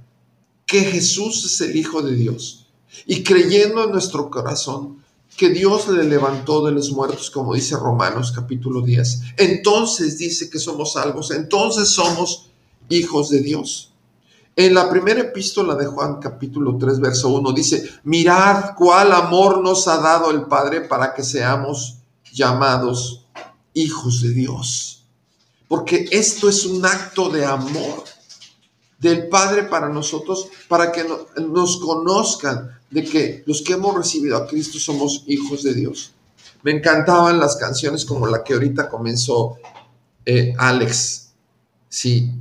que 0.65 0.82
Jesús 0.82 1.46
es 1.46 1.62
el 1.62 1.75
Hijo 1.75 2.01
de 2.01 2.15
Dios 2.15 2.67
y 3.05 3.24
creyendo 3.24 3.84
en 3.84 3.91
nuestro 3.91 4.29
corazón 4.29 5.03
que 5.36 5.50
Dios 5.50 5.88
le 5.88 6.03
levantó 6.03 6.63
de 6.63 6.72
los 6.72 6.91
muertos, 6.91 7.32
como 7.32 7.55
dice 7.55 7.75
Romanos 7.75 8.32
capítulo 8.32 8.82
10. 8.82 9.22
Entonces 9.38 10.17
dice 10.17 10.50
que 10.50 10.60
somos 10.60 10.93
salvos, 10.93 11.32
entonces 11.32 11.89
somos 11.89 12.50
hijos 12.89 13.29
de 13.29 13.41
Dios. 13.41 13.91
En 14.55 14.75
la 14.75 14.88
primera 14.88 15.22
epístola 15.22 15.74
de 15.74 15.88
Juan 15.88 16.20
capítulo 16.20 16.77
3, 16.77 17.00
verso 17.00 17.29
1 17.29 17.51
dice, 17.53 17.89
mirad 18.03 18.75
cuál 18.77 19.12
amor 19.12 19.63
nos 19.63 19.88
ha 19.88 19.98
dado 19.98 20.29
el 20.29 20.43
Padre 20.43 20.82
para 20.82 21.15
que 21.15 21.24
seamos 21.24 21.98
llamados 22.32 23.25
hijos 23.74 24.22
de 24.22 24.29
Dios. 24.29 25.05
Porque 25.67 26.05
esto 26.12 26.48
es 26.48 26.65
un 26.65 26.86
acto 26.86 27.29
de 27.29 27.43
amor 27.46 28.03
del 29.03 29.27
Padre 29.27 29.63
para 29.63 29.89
nosotros, 29.89 30.48
para 30.67 30.91
que 30.91 31.05
nos 31.38 31.77
conozcan, 31.77 32.79
de 32.89 33.03
que 33.03 33.43
los 33.45 33.62
que 33.62 33.74
hemos 33.74 33.95
recibido 33.95 34.38
a 34.38 34.48
Cristo 34.48 34.79
somos 34.79 35.24
hijos 35.27 35.62
de 35.63 35.74
Dios. 35.74 36.13
Me 36.63 36.72
encantaban 36.72 37.39
las 37.39 37.57
canciones 37.57 38.05
como 38.05 38.25
la 38.25 38.43
que 38.43 38.53
ahorita 38.53 38.89
comenzó 38.89 39.57
eh, 40.25 40.53
Alex, 40.57 41.31
sí, 41.89 42.31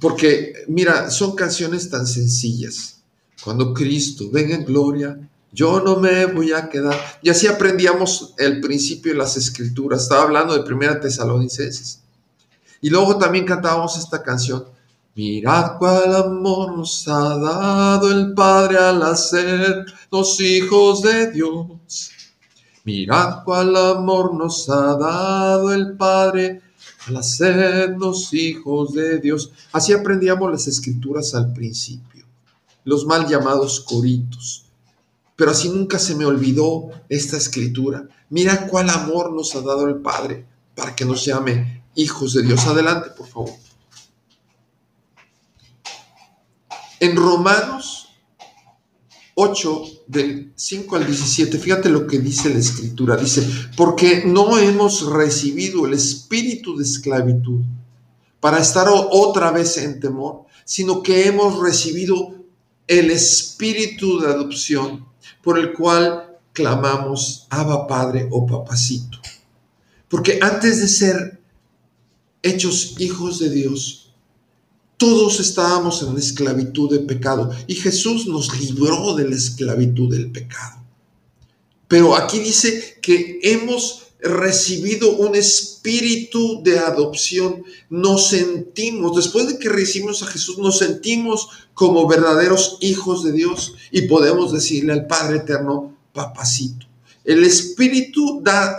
porque 0.00 0.64
mira, 0.68 1.10
son 1.10 1.36
canciones 1.36 1.90
tan 1.90 2.06
sencillas. 2.06 3.02
Cuando 3.44 3.74
Cristo 3.74 4.30
venga 4.32 4.54
en 4.54 4.64
gloria, 4.64 5.18
yo 5.52 5.80
no 5.80 5.96
me 5.96 6.26
voy 6.26 6.52
a 6.52 6.68
quedar. 6.68 6.98
Y 7.22 7.28
así 7.28 7.46
aprendíamos 7.46 8.34
el 8.38 8.60
principio 8.60 9.12
de 9.12 9.18
las 9.18 9.36
escrituras. 9.36 10.02
Estaba 10.02 10.22
hablando 10.22 10.54
de 10.54 10.64
Primera 10.64 11.00
Tesalonicenses. 11.00 12.00
Y 12.80 12.90
luego 12.90 13.18
también 13.18 13.44
cantábamos 13.44 13.98
esta 13.98 14.22
canción. 14.22 14.64
Mirad 15.16 15.78
cuál 15.78 16.14
amor 16.14 16.76
nos 16.76 17.08
ha 17.08 17.38
dado 17.38 18.12
el 18.12 18.34
Padre 18.34 18.76
al 18.76 19.02
hacer 19.02 19.86
los 20.12 20.38
hijos 20.42 21.00
de 21.00 21.32
Dios. 21.32 22.10
Mirad 22.84 23.42
cuál 23.42 23.74
amor 23.76 24.34
nos 24.34 24.68
ha 24.68 24.94
dado 24.98 25.72
el 25.72 25.96
Padre 25.96 26.60
al 27.06 27.16
hacernos 27.16 28.34
hijos 28.34 28.92
de 28.92 29.18
Dios. 29.18 29.52
Así 29.72 29.94
aprendíamos 29.94 30.50
las 30.50 30.66
escrituras 30.66 31.34
al 31.34 31.50
principio, 31.54 32.26
los 32.84 33.06
mal 33.06 33.26
llamados 33.26 33.80
coritos. 33.80 34.66
Pero 35.34 35.50
así 35.52 35.70
nunca 35.70 35.98
se 35.98 36.14
me 36.14 36.26
olvidó 36.26 36.90
esta 37.08 37.38
escritura. 37.38 38.06
Mira 38.28 38.66
cuál 38.66 38.90
amor 38.90 39.32
nos 39.32 39.54
ha 39.54 39.62
dado 39.62 39.88
el 39.88 39.96
Padre 39.96 40.44
para 40.74 40.94
que 40.94 41.06
nos 41.06 41.24
llame 41.24 41.84
hijos 41.94 42.34
de 42.34 42.42
Dios. 42.42 42.66
Adelante, 42.66 43.08
por 43.16 43.26
favor. 43.26 43.65
En 47.00 47.16
Romanos 47.16 48.08
8, 49.34 49.82
del 50.06 50.52
5 50.56 50.96
al 50.96 51.06
17, 51.06 51.58
fíjate 51.58 51.90
lo 51.90 52.06
que 52.06 52.18
dice 52.18 52.48
la 52.48 52.58
escritura. 52.58 53.16
Dice, 53.16 53.46
porque 53.76 54.22
no 54.24 54.56
hemos 54.56 55.04
recibido 55.12 55.84
el 55.86 55.92
espíritu 55.92 56.76
de 56.76 56.84
esclavitud 56.84 57.60
para 58.40 58.58
estar 58.58 58.86
otra 58.88 59.50
vez 59.50 59.76
en 59.76 60.00
temor, 60.00 60.46
sino 60.64 61.02
que 61.02 61.26
hemos 61.26 61.60
recibido 61.60 62.34
el 62.86 63.10
espíritu 63.10 64.20
de 64.20 64.28
adopción 64.28 65.06
por 65.42 65.58
el 65.58 65.74
cual 65.74 66.38
clamamos 66.52 67.46
Abba 67.50 67.86
Padre 67.86 68.28
o 68.30 68.46
Papacito. 68.46 69.18
Porque 70.08 70.38
antes 70.40 70.80
de 70.80 70.88
ser 70.88 71.40
hechos 72.42 72.94
hijos 72.98 73.38
de 73.38 73.50
Dios, 73.50 74.05
todos 74.96 75.40
estábamos 75.40 76.02
en 76.02 76.14
la 76.14 76.20
esclavitud 76.20 76.90
de 76.90 77.00
pecado 77.00 77.50
y 77.66 77.74
Jesús 77.74 78.26
nos 78.26 78.58
libró 78.58 79.14
de 79.14 79.28
la 79.28 79.36
esclavitud 79.36 80.10
del 80.10 80.30
pecado. 80.30 80.82
Pero 81.88 82.16
aquí 82.16 82.38
dice 82.38 82.98
que 83.00 83.38
hemos 83.42 84.06
recibido 84.20 85.16
un 85.16 85.36
espíritu 85.36 86.62
de 86.62 86.78
adopción. 86.78 87.62
Nos 87.90 88.28
sentimos, 88.28 89.14
después 89.14 89.46
de 89.46 89.58
que 89.58 89.68
recibimos 89.68 90.22
a 90.22 90.26
Jesús, 90.26 90.58
nos 90.58 90.78
sentimos 90.78 91.48
como 91.74 92.08
verdaderos 92.08 92.78
hijos 92.80 93.22
de 93.22 93.32
Dios 93.32 93.74
y 93.90 94.02
podemos 94.02 94.52
decirle 94.52 94.92
al 94.92 95.06
Padre 95.06 95.38
Eterno, 95.38 95.96
papacito. 96.12 96.86
El 97.24 97.44
espíritu 97.44 98.40
da, 98.42 98.76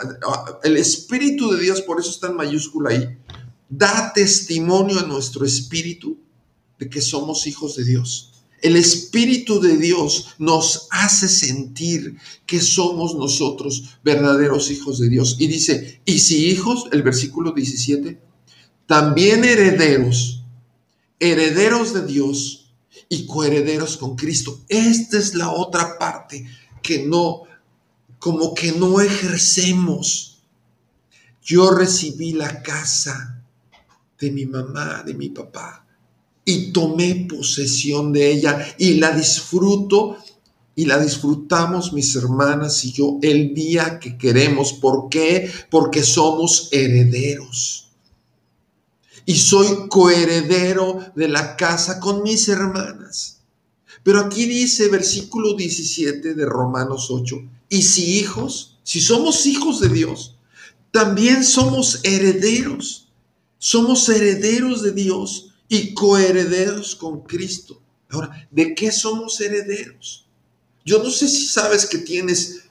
el 0.63 0.77
espíritu 0.77 1.51
de 1.51 1.61
Dios, 1.61 1.81
por 1.81 1.99
eso 1.99 2.09
está 2.09 2.27
en 2.27 2.37
mayúscula 2.37 2.91
ahí, 2.91 3.17
da 3.69 4.11
testimonio 4.13 4.99
a 4.99 5.03
nuestro 5.03 5.45
espíritu 5.45 6.17
de 6.79 6.89
que 6.89 7.01
somos 7.01 7.47
hijos 7.47 7.75
de 7.75 7.83
Dios. 7.83 8.31
El 8.61 8.75
Espíritu 8.75 9.59
de 9.59 9.77
Dios 9.77 10.29
nos 10.39 10.87
hace 10.89 11.27
sentir 11.27 12.17
que 12.45 12.59
somos 12.59 13.13
nosotros 13.15 13.99
verdaderos 14.03 14.71
hijos 14.71 14.99
de 14.99 15.09
Dios. 15.09 15.35
Y 15.39 15.47
dice, 15.47 16.01
y 16.05 16.19
si 16.19 16.47
hijos, 16.47 16.85
el 16.91 17.03
versículo 17.03 17.51
17, 17.51 18.19
también 18.87 19.43
herederos, 19.43 20.43
herederos 21.19 21.93
de 21.93 22.05
Dios 22.05 22.71
y 23.09 23.27
coherederos 23.27 23.95
con 23.97 24.15
Cristo. 24.15 24.61
Esta 24.69 25.19
es 25.19 25.35
la 25.35 25.51
otra 25.51 25.99
parte 25.99 26.47
que 26.81 27.05
no, 27.05 27.43
como 28.17 28.55
que 28.55 28.71
no 28.71 29.01
ejercemos. 29.01 30.41
Yo 31.43 31.71
recibí 31.71 32.33
la 32.33 32.63
casa 32.63 33.36
de 34.19 34.31
mi 34.31 34.45
mamá, 34.45 35.03
de 35.03 35.13
mi 35.13 35.29
papá 35.29 35.87
y 36.47 36.71
tomé 36.71 37.27
posesión 37.29 38.13
de 38.13 38.31
ella 38.31 38.73
y 38.77 38.93
la 38.93 39.11
disfruto 39.11 40.15
y 40.77 40.85
la 40.85 40.97
disfrutamos 40.97 41.91
mis 41.91 42.15
hermanas 42.15 42.85
y 42.85 42.93
yo 42.93 43.19
el 43.21 43.53
día 43.53 43.99
que 43.99 44.17
queremos. 44.17 44.71
¿Por 44.71 45.09
qué? 45.09 45.51
Porque 45.69 46.03
somos 46.03 46.69
herederos. 46.71 47.89
Y 49.25 49.35
soy 49.35 49.89
coheredero 49.89 50.99
de 51.17 51.27
la 51.27 51.57
casa 51.57 51.99
con 51.99 52.23
mis 52.23 52.47
hermanas. 52.47 53.41
Pero 54.03 54.21
aquí 54.21 54.45
dice 54.45 54.87
versículo 54.87 55.53
17 55.53 56.33
de 56.33 56.45
Romanos 56.45 57.07
8, 57.09 57.41
y 57.67 57.81
si 57.81 58.19
hijos, 58.19 58.77
si 58.83 59.01
somos 59.01 59.45
hijos 59.45 59.81
de 59.81 59.89
Dios, 59.89 60.37
también 60.91 61.43
somos 61.43 61.99
herederos. 62.03 63.06
Somos 63.59 64.07
herederos 64.09 64.81
de 64.83 64.91
Dios 64.91 65.53
y 65.67 65.93
coherederos 65.93 66.95
con 66.95 67.21
Cristo. 67.21 67.81
Ahora, 68.09 68.47
¿de 68.51 68.73
qué 68.73 68.91
somos 68.91 69.39
herederos? 69.41 70.25
Yo 70.85 71.03
no 71.03 71.09
sé 71.09 71.27
si 71.27 71.47
sabes 71.47 71.85
que 71.85 71.97
tienes 71.97 72.63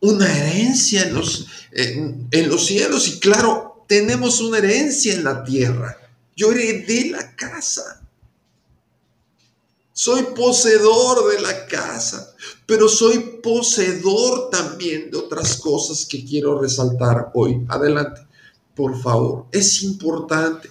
una 0.00 0.26
herencia 0.36 1.04
en 1.04 1.14
los, 1.14 1.46
en, 1.70 2.48
los 2.48 2.66
cielos 2.66 3.08
y 3.08 3.20
claro, 3.20 3.84
tenemos 3.88 4.40
una 4.40 4.58
herencia 4.58 5.14
en 5.14 5.24
la 5.24 5.42
tierra. 5.44 5.96
Yo 6.36 6.50
heredé 6.50 7.10
la 7.10 7.34
casa. 7.36 8.02
Soy 9.94 10.22
poseedor 10.34 11.32
de 11.32 11.40
la 11.40 11.66
casa, 11.66 12.34
pero 12.66 12.88
soy 12.88 13.40
poseedor 13.42 14.50
también 14.50 15.10
de 15.10 15.18
otras 15.18 15.56
cosas 15.56 16.04
que 16.04 16.24
quiero 16.24 16.60
resaltar 16.60 17.30
hoy. 17.34 17.64
Adelante, 17.68 18.22
por 18.74 19.00
favor. 19.00 19.46
Es 19.52 19.82
importante 19.82 20.70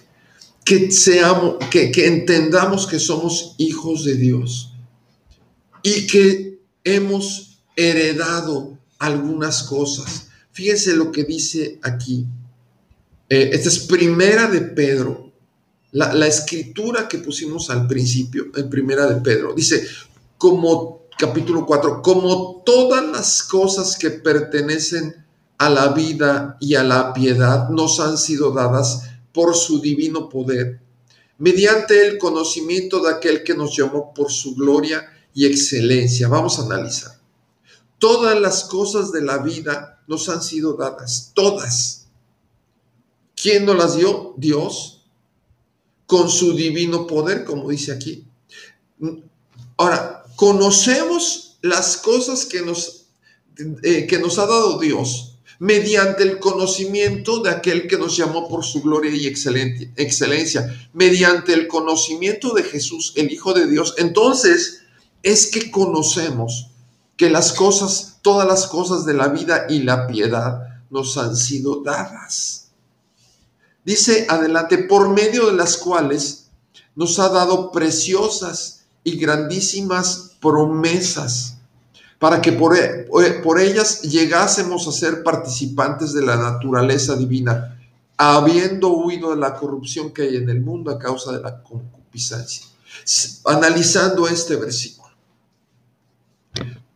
que 0.64 0.92
seamos, 0.92 1.56
que, 1.70 1.92
entendamos 2.06 2.88
que 2.88 3.00
somos 3.00 3.56
hijos 3.58 4.06
de 4.06 4.16
Dios 4.16 4.74
y 5.84 6.08
que 6.08 6.60
hemos 6.84 7.60
heredado 7.76 8.78
algunas 9.00 9.64
cosas. 9.64 10.28
Fíjense 10.52 10.96
lo 10.96 11.12
que 11.12 11.24
dice 11.24 11.80
aquí. 11.82 12.26
Eh, 13.30 13.50
esta 13.54 13.70
es 13.70 13.80
primera 13.80 14.48
de 14.48 14.62
Pedro, 14.62 15.32
la, 15.92 16.14
la, 16.14 16.28
escritura 16.28 17.08
que 17.08 17.18
pusimos 17.18 17.70
al 17.70 17.88
principio, 17.88 18.48
en 18.56 18.70
primera 18.70 19.08
de 19.08 19.22
Pedro. 19.22 19.54
Dice, 19.54 19.86
como 20.38 21.02
capítulo 21.18 21.66
4, 21.66 22.02
como 22.02 22.62
todas 22.66 23.06
las 23.06 23.44
cosas 23.44 23.96
que 23.98 24.10
pertenecen 24.10 25.16
a 25.62 25.70
la 25.70 25.90
vida 25.90 26.58
y 26.60 26.74
a 26.74 26.84
la 26.84 27.14
piedad 27.14 27.70
nos 27.70 28.00
han 28.00 28.18
sido 28.18 28.52
dadas 28.52 29.04
por 29.32 29.56
su 29.56 29.80
divino 29.80 30.28
poder, 30.28 30.82
mediante 31.38 32.08
el 32.08 32.18
conocimiento 32.18 33.00
de 33.00 33.12
aquel 33.12 33.44
que 33.44 33.54
nos 33.54 33.78
llamó 33.78 34.12
por 34.12 34.32
su 34.32 34.56
gloria 34.56 35.06
y 35.36 35.46
excelencia. 35.46 36.28
Vamos 36.28 36.58
a 36.58 36.64
analizar. 36.64 37.12
Todas 38.00 38.42
las 38.42 38.64
cosas 38.64 39.12
de 39.12 39.22
la 39.22 39.38
vida 39.38 40.04
nos 40.08 40.30
han 40.30 40.42
sido 40.42 40.74
dadas, 40.74 41.32
todas. 41.36 42.08
¿Quién 43.36 43.64
nos 43.64 43.78
las 43.78 43.96
dio? 43.96 44.34
Dios, 44.38 45.04
con 46.08 46.28
su 46.28 46.54
divino 46.56 47.06
poder, 47.06 47.46
como 47.46 47.70
dice 47.70 47.92
aquí. 47.92 48.26
Ahora, 49.78 50.24
conocemos 50.36 51.60
las 51.62 51.98
cosas 51.98 52.48
que 52.48 52.64
nos, 52.64 53.10
eh, 53.84 54.08
que 54.08 54.18
nos 54.18 54.40
ha 54.40 54.48
dado 54.48 54.80
Dios 54.80 55.31
mediante 55.62 56.24
el 56.24 56.40
conocimiento 56.40 57.40
de 57.44 57.52
aquel 57.52 57.88
que 57.88 57.96
nos 57.96 58.18
llamó 58.18 58.50
por 58.50 58.66
su 58.66 58.82
gloria 58.82 59.12
y 59.14 59.28
excelencia, 59.28 60.90
mediante 60.92 61.54
el 61.54 61.68
conocimiento 61.68 62.56
de 62.56 62.64
Jesús, 62.64 63.14
el 63.16 63.32
Hijo 63.32 63.54
de 63.54 63.68
Dios. 63.68 63.94
Entonces 64.00 64.82
es 65.22 65.52
que 65.52 65.70
conocemos 65.70 66.72
que 67.16 67.30
las 67.30 67.54
cosas, 67.54 68.18
todas 68.24 68.48
las 68.48 68.66
cosas 68.66 69.06
de 69.06 69.14
la 69.14 69.28
vida 69.28 69.68
y 69.70 69.84
la 69.84 70.08
piedad 70.08 70.82
nos 70.90 71.16
han 71.20 71.36
sido 71.36 71.84
dadas. 71.84 72.70
Dice 73.86 74.26
adelante, 74.30 74.80
por 74.80 75.10
medio 75.10 75.46
de 75.46 75.54
las 75.54 75.78
cuales 75.78 76.48
nos 76.96 77.20
ha 77.20 77.30
dado 77.30 77.72
preciosas 77.72 78.86
y 79.04 79.16
grandísimas 79.18 80.32
promesas 80.42 81.58
para 82.22 82.40
que 82.40 82.52
por, 82.52 82.78
e, 82.78 83.08
por, 83.42 83.60
ellas 83.60 84.04
llegásemos 84.04 84.88
a 84.88 84.92
ser 84.92 85.24
participantes 85.24 86.14
de 86.14 86.22
la 86.22 86.36
naturaleza 86.36 87.16
divina, 87.16 87.80
habiendo 88.16 88.90
huido 88.90 89.32
de 89.32 89.38
la 89.38 89.56
corrupción 89.56 90.14
que 90.14 90.22
hay 90.22 90.36
en 90.36 90.48
el 90.48 90.62
mundo 90.62 90.92
a 90.92 91.00
causa 91.00 91.32
de 91.32 91.42
la 91.42 91.64
concupiscencia. 91.64 92.68
Analizando 93.46 94.28
este 94.28 94.56
versículo, 94.56 95.16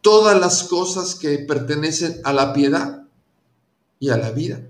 todas 0.01 0.39
las 0.39 0.61
cosas 0.61 1.15
que 1.15 1.39
pertenecen 1.39 2.21
a 2.23 2.31
la 2.31 2.53
piedad 2.53 3.01
y 3.99 4.09
a 4.09 4.17
la 4.17 4.29
vida 4.29 4.61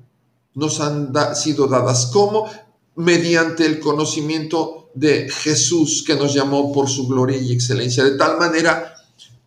nos 0.53 0.79
han 0.79 1.11
sido 1.35 1.67
dadas 1.67 2.05
como 2.05 2.49
mediante 2.95 3.65
el 3.65 3.81
conocimiento 3.81 4.89
de 4.93 5.29
Jesús 5.29 6.01
que 6.07 6.15
nos 6.15 6.33
llamó 6.33 6.71
por 6.71 6.87
su 6.87 7.09
gloria 7.09 7.37
y 7.37 7.51
excelencia, 7.51 8.05
de 8.05 8.17
tal 8.17 8.39
manera 8.39 8.93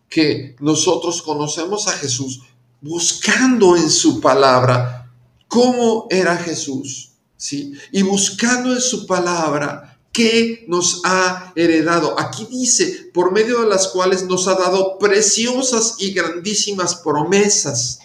que 0.09 0.55
nosotros 0.59 1.21
conocemos 1.21 1.87
a 1.87 1.91
Jesús 1.91 2.41
buscando 2.81 3.75
en 3.75 3.89
su 3.89 4.19
palabra 4.19 5.11
cómo 5.47 6.07
era 6.09 6.37
Jesús, 6.37 7.11
¿sí? 7.35 7.73
Y 7.91 8.01
buscando 8.01 8.73
en 8.73 8.81
su 8.81 9.05
palabra 9.05 9.99
qué 10.11 10.65
nos 10.67 11.01
ha 11.03 11.51
heredado. 11.55 12.19
Aquí 12.19 12.47
dice, 12.49 13.09
por 13.13 13.31
medio 13.31 13.61
de 13.61 13.67
las 13.67 13.87
cuales 13.89 14.23
nos 14.23 14.47
ha 14.47 14.55
dado 14.55 14.97
preciosas 14.97 15.95
y 15.99 16.13
grandísimas 16.13 16.95
promesas, 16.95 17.99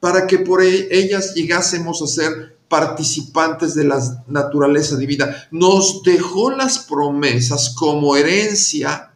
para 0.00 0.26
que 0.26 0.38
por 0.38 0.62
e-, 0.62 0.88
ellas 0.90 1.34
llegásemos 1.34 2.02
a 2.02 2.06
ser 2.06 2.58
participantes 2.68 3.74
de 3.74 3.84
la 3.84 4.24
naturaleza 4.26 4.96
divina. 4.96 5.48
Nos 5.50 6.02
dejó 6.02 6.50
las 6.50 6.78
promesas 6.78 7.70
como 7.70 8.16
herencia 8.16 9.13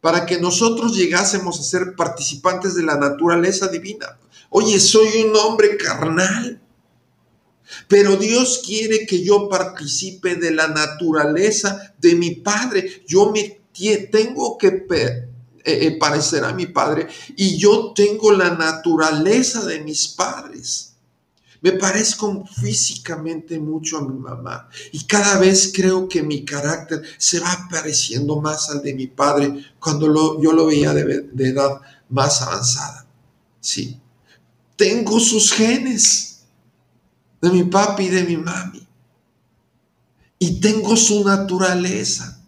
para 0.00 0.26
que 0.26 0.40
nosotros 0.40 0.96
llegásemos 0.96 1.58
a 1.58 1.62
ser 1.62 1.94
participantes 1.96 2.74
de 2.74 2.82
la 2.82 2.96
naturaleza 2.96 3.68
divina. 3.68 4.18
Oye, 4.50 4.78
soy 4.80 5.22
un 5.22 5.36
hombre 5.36 5.76
carnal, 5.76 6.60
pero 7.86 8.16
Dios 8.16 8.62
quiere 8.64 9.06
que 9.06 9.22
yo 9.22 9.48
participe 9.48 10.36
de 10.36 10.52
la 10.52 10.68
naturaleza 10.68 11.94
de 11.98 12.14
mi 12.14 12.30
Padre. 12.30 13.02
Yo 13.06 13.30
me 13.30 13.58
tengo 14.10 14.58
que 14.58 14.86
eh, 14.90 15.28
eh, 15.64 15.96
parecer 15.98 16.44
a 16.44 16.52
mi 16.52 16.66
Padre 16.66 17.06
y 17.36 17.56
yo 17.58 17.92
tengo 17.94 18.32
la 18.32 18.50
naturaleza 18.50 19.64
de 19.64 19.80
mis 19.80 20.08
padres. 20.08 20.94
Me 21.60 21.72
parezco 21.72 22.44
físicamente 22.46 23.58
mucho 23.58 23.98
a 23.98 24.02
mi 24.08 24.18
mamá 24.18 24.68
y 24.92 25.04
cada 25.04 25.38
vez 25.38 25.72
creo 25.74 26.08
que 26.08 26.22
mi 26.22 26.44
carácter 26.44 27.02
se 27.18 27.40
va 27.40 27.68
pareciendo 27.70 28.40
más 28.40 28.70
al 28.70 28.82
de 28.82 28.94
mi 28.94 29.08
padre 29.08 29.52
cuando 29.80 30.40
yo 30.40 30.52
lo 30.52 30.66
veía 30.66 30.94
de, 30.94 31.22
de 31.32 31.48
edad 31.48 31.80
más 32.08 32.42
avanzada. 32.42 33.06
Sí, 33.60 34.00
tengo 34.76 35.18
sus 35.20 35.52
genes 35.52 36.44
de 37.40 37.50
mi 37.50 37.64
papi 37.64 38.04
y 38.04 38.08
de 38.08 38.24
mi 38.24 38.36
mami. 38.36 38.86
y 40.38 40.60
tengo 40.60 40.96
su 40.96 41.24
naturaleza. 41.24 42.40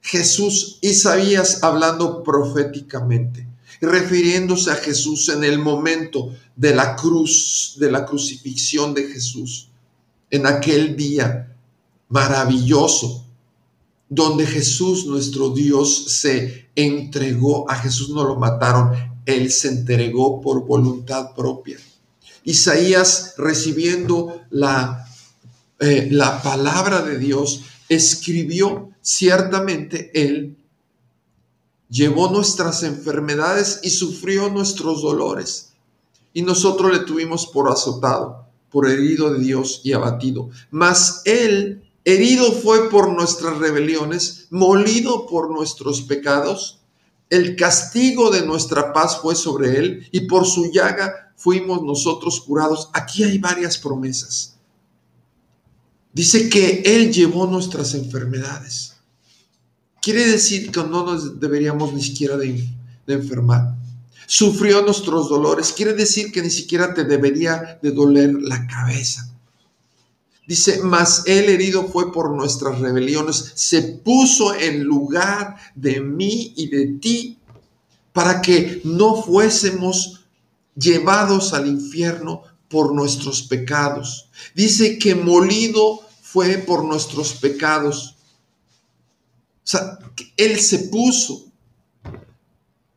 Jesús, 0.00 0.78
Isaías 0.80 1.62
hablando 1.62 2.22
proféticamente 2.22 3.50
refiriéndose 3.80 4.70
a 4.70 4.76
Jesús 4.76 5.28
en 5.30 5.44
el 5.44 5.58
momento 5.58 6.34
de 6.54 6.74
la 6.74 6.96
cruz, 6.96 7.76
de 7.78 7.90
la 7.90 8.04
crucifixión 8.04 8.94
de 8.94 9.08
Jesús, 9.08 9.68
en 10.30 10.46
aquel 10.46 10.96
día 10.96 11.56
maravilloso, 12.08 13.26
donde 14.08 14.46
Jesús, 14.46 15.06
nuestro 15.06 15.50
Dios, 15.50 16.04
se 16.08 16.68
entregó, 16.74 17.70
a 17.70 17.76
Jesús 17.76 18.10
no 18.10 18.24
lo 18.24 18.36
mataron, 18.36 18.92
Él 19.24 19.50
se 19.50 19.68
entregó 19.68 20.40
por 20.40 20.66
voluntad 20.66 21.34
propia. 21.34 21.78
Isaías, 22.44 23.34
recibiendo 23.36 24.40
la, 24.50 25.06
eh, 25.78 26.08
la 26.10 26.42
palabra 26.42 27.02
de 27.02 27.18
Dios, 27.18 27.62
escribió 27.88 28.90
ciertamente 29.02 30.10
Él 30.14 30.56
llevó 31.90 32.30
nuestras 32.30 32.82
enfermedades 32.84 33.80
y 33.82 33.90
sufrió 33.90 34.48
nuestros 34.48 35.02
dolores. 35.02 35.72
Y 36.32 36.42
nosotros 36.42 36.92
le 36.92 37.00
tuvimos 37.00 37.48
por 37.48 37.68
azotado, 37.68 38.46
por 38.70 38.88
herido 38.88 39.32
de 39.32 39.40
Dios 39.40 39.80
y 39.82 39.92
abatido. 39.92 40.48
Mas 40.70 41.22
él 41.24 41.82
herido 42.04 42.52
fue 42.52 42.88
por 42.88 43.10
nuestras 43.10 43.58
rebeliones, 43.58 44.46
molido 44.50 45.26
por 45.26 45.50
nuestros 45.50 46.02
pecados. 46.02 46.78
El 47.28 47.56
castigo 47.56 48.30
de 48.30 48.46
nuestra 48.46 48.92
paz 48.92 49.18
fue 49.20 49.34
sobre 49.34 49.76
él 49.76 50.08
y 50.12 50.22
por 50.22 50.46
su 50.46 50.70
llaga 50.70 51.29
fuimos 51.40 51.82
nosotros 51.82 52.40
curados. 52.40 52.90
Aquí 52.92 53.24
hay 53.24 53.38
varias 53.38 53.78
promesas. 53.78 54.56
Dice 56.12 56.50
que 56.50 56.82
él 56.84 57.12
llevó 57.12 57.46
nuestras 57.46 57.94
enfermedades. 57.94 58.96
Quiere 60.02 60.26
decir 60.26 60.70
que 60.70 60.80
no 60.80 61.04
nos 61.04 61.40
deberíamos 61.40 61.94
ni 61.94 62.02
siquiera 62.02 62.36
de, 62.36 62.68
enfermar. 63.06 63.74
Sufrió 64.26 64.82
nuestros 64.82 65.28
dolores. 65.28 65.72
Quiere 65.72 65.94
decir 65.94 66.30
que 66.30 66.42
ni 66.42 66.50
siquiera 66.50 66.94
te 66.94 67.04
debería 67.04 67.78
de 67.82 67.90
doler 67.90 68.34
la 68.34 68.66
cabeza. 68.66 69.26
Dice, 70.46 70.80
mas 70.82 71.22
él 71.26 71.48
herido 71.48 71.88
fue 71.88 72.12
por 72.12 72.30
nuestras 72.32 72.80
rebeliones, 72.80 73.52
se 73.54 73.82
puso 73.82 74.54
en 74.54 74.82
lugar 74.82 75.56
de 75.74 76.00
mí 76.00 76.52
y 76.56 76.68
de 76.68 76.86
ti 77.00 77.38
para 78.12 78.42
que 78.42 78.80
no 78.84 79.22
fuésemos 79.22 80.19
llevados 80.80 81.52
al 81.52 81.66
infierno 81.66 82.42
por 82.68 82.94
nuestros 82.94 83.42
pecados. 83.42 84.30
Dice 84.54 84.98
que 84.98 85.14
molido 85.14 86.00
fue 86.22 86.58
por 86.58 86.84
nuestros 86.84 87.34
pecados. 87.34 88.16
O 89.64 89.66
sea, 89.70 89.98
Él 90.36 90.58
se 90.60 90.78
puso 90.90 91.46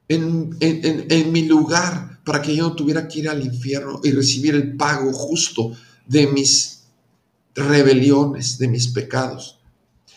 en, 0.08 0.56
en, 0.60 1.32
mi 1.32 1.44
lugar 1.44 2.20
para 2.24 2.42
que 2.42 2.56
yo 2.56 2.70
no 2.70 2.76
tuviera 2.76 3.08
que 3.08 3.20
ir 3.20 3.30
al 3.30 3.44
infierno 3.44 4.00
y 4.04 4.12
recibir 4.12 4.54
el 4.56 4.76
pago 4.78 5.12
justo 5.12 5.72
de 6.06 6.28
mis 6.28 6.84
rebeliones, 7.56 8.58
de 8.58 8.68
mis 8.68 8.88
pecados. 8.88 9.60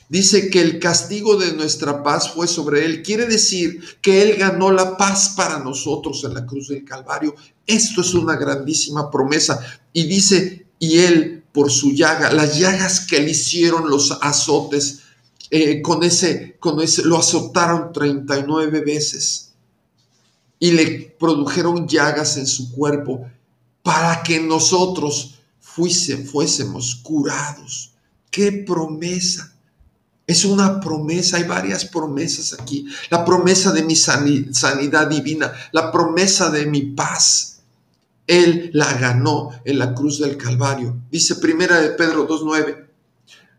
Dice 0.08 0.50
que 0.50 0.60
el 0.60 0.78
castigo 0.78 1.36
de 1.36 1.52
nuestra 1.54 2.02
paz 2.02 2.30
fue 2.30 2.46
sobre 2.46 2.84
Él. 2.84 3.02
Quiere 3.02 3.26
decir 3.26 3.82
que 4.00 4.22
Él 4.22 4.36
ganó 4.36 4.70
la 4.70 4.96
paz 4.96 5.34
para 5.36 5.58
nosotros 5.58 6.22
en 6.24 6.34
la 6.34 6.46
cruz 6.46 6.68
del 6.68 6.84
Calvario. 6.84 7.34
Esto 7.66 8.00
es 8.00 8.14
una 8.14 8.36
grandísima 8.36 9.10
promesa. 9.10 9.60
Y 9.92 10.04
dice, 10.04 10.66
y 10.78 10.98
Él 10.98 11.44
por 11.52 11.70
su 11.70 11.92
llaga, 11.92 12.30
las 12.32 12.58
llagas 12.58 13.00
que 13.00 13.20
le 13.20 13.30
hicieron 13.30 13.88
los 13.88 14.18
azotes, 14.20 15.00
eh, 15.50 15.80
con, 15.80 16.02
ese, 16.02 16.56
con 16.58 16.80
ese, 16.80 17.02
lo 17.04 17.18
azotaron 17.18 17.92
39 17.92 18.80
veces 18.80 19.52
y 20.58 20.72
le 20.72 21.16
produjeron 21.18 21.86
llagas 21.86 22.36
en 22.36 22.46
su 22.46 22.72
cuerpo 22.72 23.30
para 23.82 24.22
que 24.22 24.40
nosotros 24.40 25.36
fuésemos 25.60 26.96
curados. 26.96 27.92
¡Qué 28.30 28.52
promesa! 28.52 29.52
Es 30.26 30.44
una 30.44 30.80
promesa, 30.80 31.36
hay 31.36 31.44
varias 31.44 31.84
promesas 31.84 32.58
aquí. 32.58 32.86
La 33.10 33.24
promesa 33.24 33.72
de 33.72 33.84
mi 33.84 33.94
sanidad 33.94 35.06
divina, 35.06 35.52
la 35.70 35.92
promesa 35.92 36.50
de 36.50 36.66
mi 36.66 36.82
paz. 36.82 37.55
Él 38.26 38.70
la 38.72 38.92
ganó 38.94 39.50
en 39.64 39.78
la 39.78 39.94
cruz 39.94 40.18
del 40.18 40.36
Calvario. 40.36 40.96
Dice 41.10 41.36
primera 41.36 41.80
de 41.80 41.90
Pedro 41.90 42.26
2.9 42.28 42.86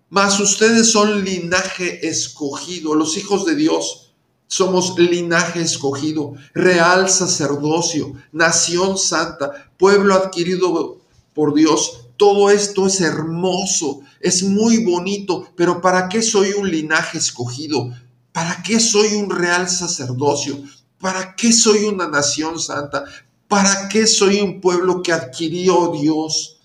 mas 0.09 0.39
ustedes 0.39 0.91
son 0.91 1.25
linaje 1.25 2.07
escogido, 2.07 2.95
los 2.95 3.17
hijos 3.17 3.45
de 3.45 3.55
Dios. 3.55 4.13
Somos 4.47 4.97
linaje 4.97 5.61
escogido, 5.61 6.35
real 6.53 7.09
sacerdocio, 7.09 8.13
nación 8.31 8.97
santa, 8.97 9.73
pueblo 9.77 10.13
adquirido 10.13 10.99
por 11.33 11.53
Dios. 11.53 12.05
Todo 12.15 12.49
esto 12.49 12.87
es 12.87 13.01
hermoso, 13.01 13.99
es 14.21 14.43
muy 14.43 14.85
bonito, 14.85 15.49
pero 15.57 15.81
¿para 15.81 16.07
qué 16.07 16.21
soy 16.21 16.51
un 16.51 16.71
linaje 16.71 17.17
escogido? 17.17 17.93
¿Para 18.31 18.63
qué 18.63 18.79
soy 18.79 19.15
un 19.15 19.29
real 19.29 19.69
sacerdocio? 19.69 20.57
¿Para 20.99 21.35
qué 21.35 21.51
soy 21.51 21.83
una 21.83 22.07
nación 22.07 22.57
santa? 22.59 23.03
¿Para 23.47 23.87
qué 23.87 24.05
soy 24.05 24.41
un 24.41 24.59
pueblo 24.59 25.01
que 25.01 25.13
adquirió 25.13 25.91
Dios? 25.93 26.59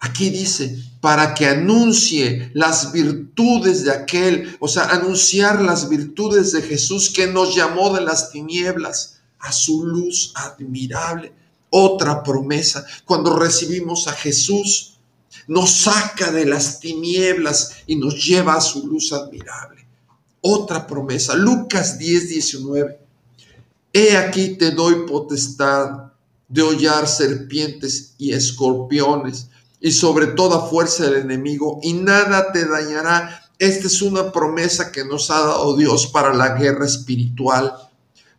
Aquí 0.00 0.30
dice, 0.30 0.76
para 1.00 1.34
que 1.34 1.46
anuncie 1.46 2.50
las 2.54 2.92
virtudes 2.92 3.84
de 3.84 3.92
aquel, 3.92 4.56
o 4.60 4.68
sea, 4.68 4.84
anunciar 4.90 5.62
las 5.62 5.88
virtudes 5.88 6.52
de 6.52 6.62
Jesús 6.62 7.10
que 7.10 7.26
nos 7.26 7.54
llamó 7.54 7.94
de 7.94 8.00
las 8.00 8.30
tinieblas 8.30 9.18
a 9.38 9.52
su 9.52 9.84
luz 9.86 10.32
admirable. 10.34 11.32
Otra 11.70 12.22
promesa, 12.22 12.84
cuando 13.04 13.36
recibimos 13.36 14.08
a 14.08 14.12
Jesús, 14.12 14.98
nos 15.46 15.70
saca 15.70 16.32
de 16.32 16.46
las 16.46 16.80
tinieblas 16.80 17.72
y 17.86 17.96
nos 17.96 18.24
lleva 18.24 18.54
a 18.54 18.60
su 18.60 18.86
luz 18.86 19.12
admirable. 19.12 19.86
Otra 20.40 20.86
promesa, 20.86 21.34
Lucas 21.34 21.98
10, 21.98 22.28
19. 22.28 23.07
He 23.98 24.16
aquí 24.16 24.50
te 24.50 24.70
doy 24.70 25.08
potestad 25.08 26.12
de 26.46 26.62
hollar 26.62 27.08
serpientes 27.08 28.14
y 28.16 28.32
escorpiones 28.32 29.48
y 29.80 29.90
sobre 29.90 30.28
toda 30.28 30.68
fuerza 30.68 31.06
del 31.06 31.22
enemigo 31.22 31.80
y 31.82 31.94
nada 31.94 32.52
te 32.52 32.64
dañará. 32.64 33.42
Esta 33.58 33.88
es 33.88 34.00
una 34.00 34.30
promesa 34.30 34.92
que 34.92 35.04
nos 35.04 35.32
ha 35.32 35.40
dado 35.40 35.76
Dios 35.76 36.06
para 36.06 36.32
la 36.32 36.50
guerra 36.50 36.86
espiritual, 36.86 37.74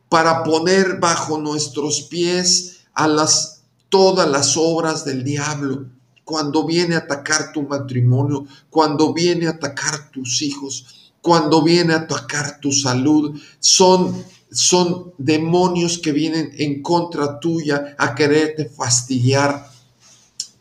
para 0.07 0.43
poner 0.43 0.97
bajo 0.97 1.37
nuestros 1.37 2.03
pies 2.03 2.85
a 2.93 3.09
las 3.09 3.63
todas 3.89 4.29
las 4.29 4.55
obras 4.55 5.03
del 5.03 5.25
diablo. 5.25 5.87
Cuando 6.23 6.65
viene 6.65 6.95
a 6.95 6.99
atacar 6.99 7.51
tu 7.51 7.63
matrimonio, 7.63 8.45
cuando 8.69 9.13
viene 9.13 9.47
a 9.47 9.51
atacar 9.51 10.09
tus 10.09 10.41
hijos, 10.41 11.11
cuando 11.21 11.61
viene 11.61 11.95
a 11.95 11.97
atacar 11.97 12.61
tu 12.61 12.71
salud, 12.71 13.37
son 13.59 14.23
son 14.51 15.13
demonios 15.17 15.97
que 15.97 16.11
vienen 16.11 16.51
en 16.57 16.81
contra 16.81 17.39
tuya 17.39 17.95
a 17.97 18.15
quererte 18.15 18.65
fastidiar 18.65 19.69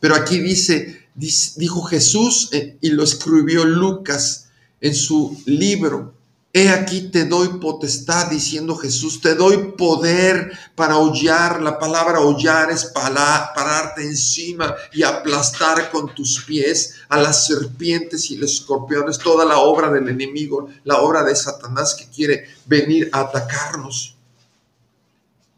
pero 0.01 0.15
aquí 0.15 0.39
dice, 0.39 1.09
dijo 1.15 1.83
Jesús 1.83 2.51
eh, 2.53 2.79
y 2.81 2.91
lo 2.91 3.03
escribió 3.03 3.65
Lucas 3.65 4.49
en 4.81 4.95
su 4.95 5.41
libro. 5.47 6.15
He 6.59 6.71
aquí 6.71 7.03
te 7.03 7.25
doy 7.25 7.61
potestad, 7.61 8.27
diciendo 8.31 8.75
Jesús, 8.75 9.21
te 9.21 9.37
doy 9.37 9.75
poder 9.79 10.51
para 10.75 10.99
hollar. 10.99 11.63
La 11.63 11.79
palabra 11.79 12.19
hollar 12.19 12.73
es 12.73 12.87
para, 12.87 13.53
pararte 13.55 14.03
encima 14.03 14.75
y 14.93 15.05
aplastar 15.05 15.89
con 15.93 16.13
tus 16.17 16.43
pies 16.43 16.95
a 17.09 17.19
las 17.19 17.47
serpientes 17.47 18.29
y 18.33 18.37
los 18.39 18.55
escorpiones, 18.55 19.19
toda 19.19 19.45
la 19.45 19.59
obra 19.59 19.89
del 19.89 20.09
enemigo, 20.09 20.69
la 20.83 20.97
obra 20.97 21.23
de 21.23 21.37
Satanás 21.37 21.95
que 21.95 22.09
quiere 22.09 22.49
venir 22.67 23.09
a 23.13 23.21
atacarnos. 23.21 24.17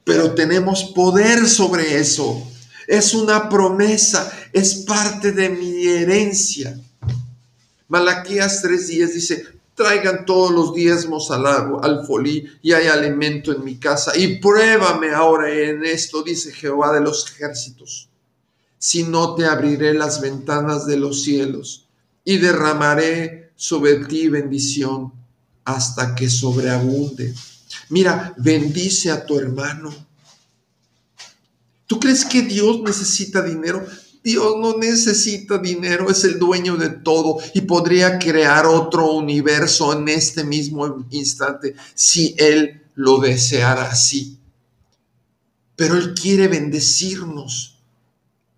Pero 0.05 0.35
tenemos 0.35 0.85
poder 0.85 1.49
sobre 1.49 1.99
eso. 1.99 2.47
Es 2.87 3.15
una 3.15 3.49
promesa, 3.49 4.31
es 4.53 4.75
parte 4.75 5.33
de 5.33 5.49
mi 5.49 5.87
herencia. 5.87 6.79
Malaquías 7.89 8.63
3:10 8.63 9.15
dice, 9.15 9.60
traigan 9.81 10.27
todos 10.27 10.51
los 10.51 10.75
diezmos 10.75 11.31
al, 11.31 11.47
al 11.47 12.07
folí 12.07 12.47
y 12.61 12.73
hay 12.73 12.89
alimento 12.89 13.51
en 13.51 13.65
mi 13.65 13.79
casa. 13.79 14.13
Y 14.15 14.39
pruébame 14.39 15.13
ahora 15.13 15.51
en 15.51 15.87
esto, 15.87 16.23
dice 16.23 16.53
Jehová 16.53 16.93
de 16.93 17.01
los 17.01 17.27
ejércitos. 17.31 18.11
Si 18.79 19.05
no 19.05 19.35
te 19.35 19.47
abriré 19.47 19.95
las 19.95 20.21
ventanas 20.21 20.87
de 20.87 20.99
los 20.99 21.23
cielos 21.23 21.89
y 22.25 22.37
derramaré 22.37 23.53
sobre 23.57 24.05
ti 24.05 24.29
bendición 24.29 25.15
hasta 25.65 26.15
que 26.15 26.29
sobreabunde. 26.29 27.35
Mira, 27.89 28.35
bendice 28.37 29.11
a 29.11 29.25
tu 29.25 29.39
hermano. 29.39 29.95
¿Tú 31.87 31.99
crees 31.99 32.27
que 32.27 32.43
Dios 32.43 32.83
necesita 32.83 33.41
dinero? 33.43 33.87
Dios 34.23 34.57
no 34.59 34.77
necesita 34.77 35.59
dinero, 35.59 36.11
es 36.11 36.25
el 36.25 36.39
dueño 36.39 36.77
de 36.77 36.91
todo 36.91 37.39
y 37.55 37.63
podría 37.63 38.19
crear 38.19 38.67
otro 38.67 39.13
universo 39.13 39.93
en 39.95 40.09
este 40.09 40.45
mismo 40.45 41.07
instante 41.11 41.75
si 41.95 42.35
Él 42.39 42.83
lo 42.95 43.19
deseara 43.19 43.85
así. 43.85 44.39
Pero 45.75 45.97
Él 45.97 46.13
quiere 46.13 46.49
bendecirnos 46.49 47.79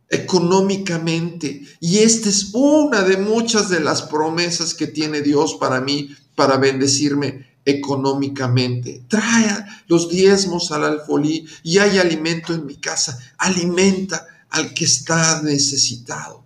económicamente 0.09 1.62
y 1.81 1.98
esta 1.98 2.29
es 2.29 2.51
una 2.53 3.03
de 3.03 3.16
muchas 3.16 3.68
de 3.68 3.81
las 3.81 4.03
promesas 4.03 4.75
que 4.75 4.88
tiene 4.88 5.22
Dios 5.22 5.55
para 5.55 5.81
mí, 5.81 6.14
para 6.35 6.57
bendecirme 6.57 7.53
económicamente. 7.64 9.05
Trae 9.07 9.64
los 9.87 10.09
diezmos 10.09 10.72
al 10.72 10.85
alfolí 10.85 11.46
y 11.62 11.79
hay 11.79 11.98
alimento 11.98 12.53
en 12.53 12.66
mi 12.66 12.77
casa. 12.77 13.18
Alimenta 13.38 14.27
al 14.53 14.75
que 14.75 14.85
está 14.85 15.43
necesitado. 15.43 16.45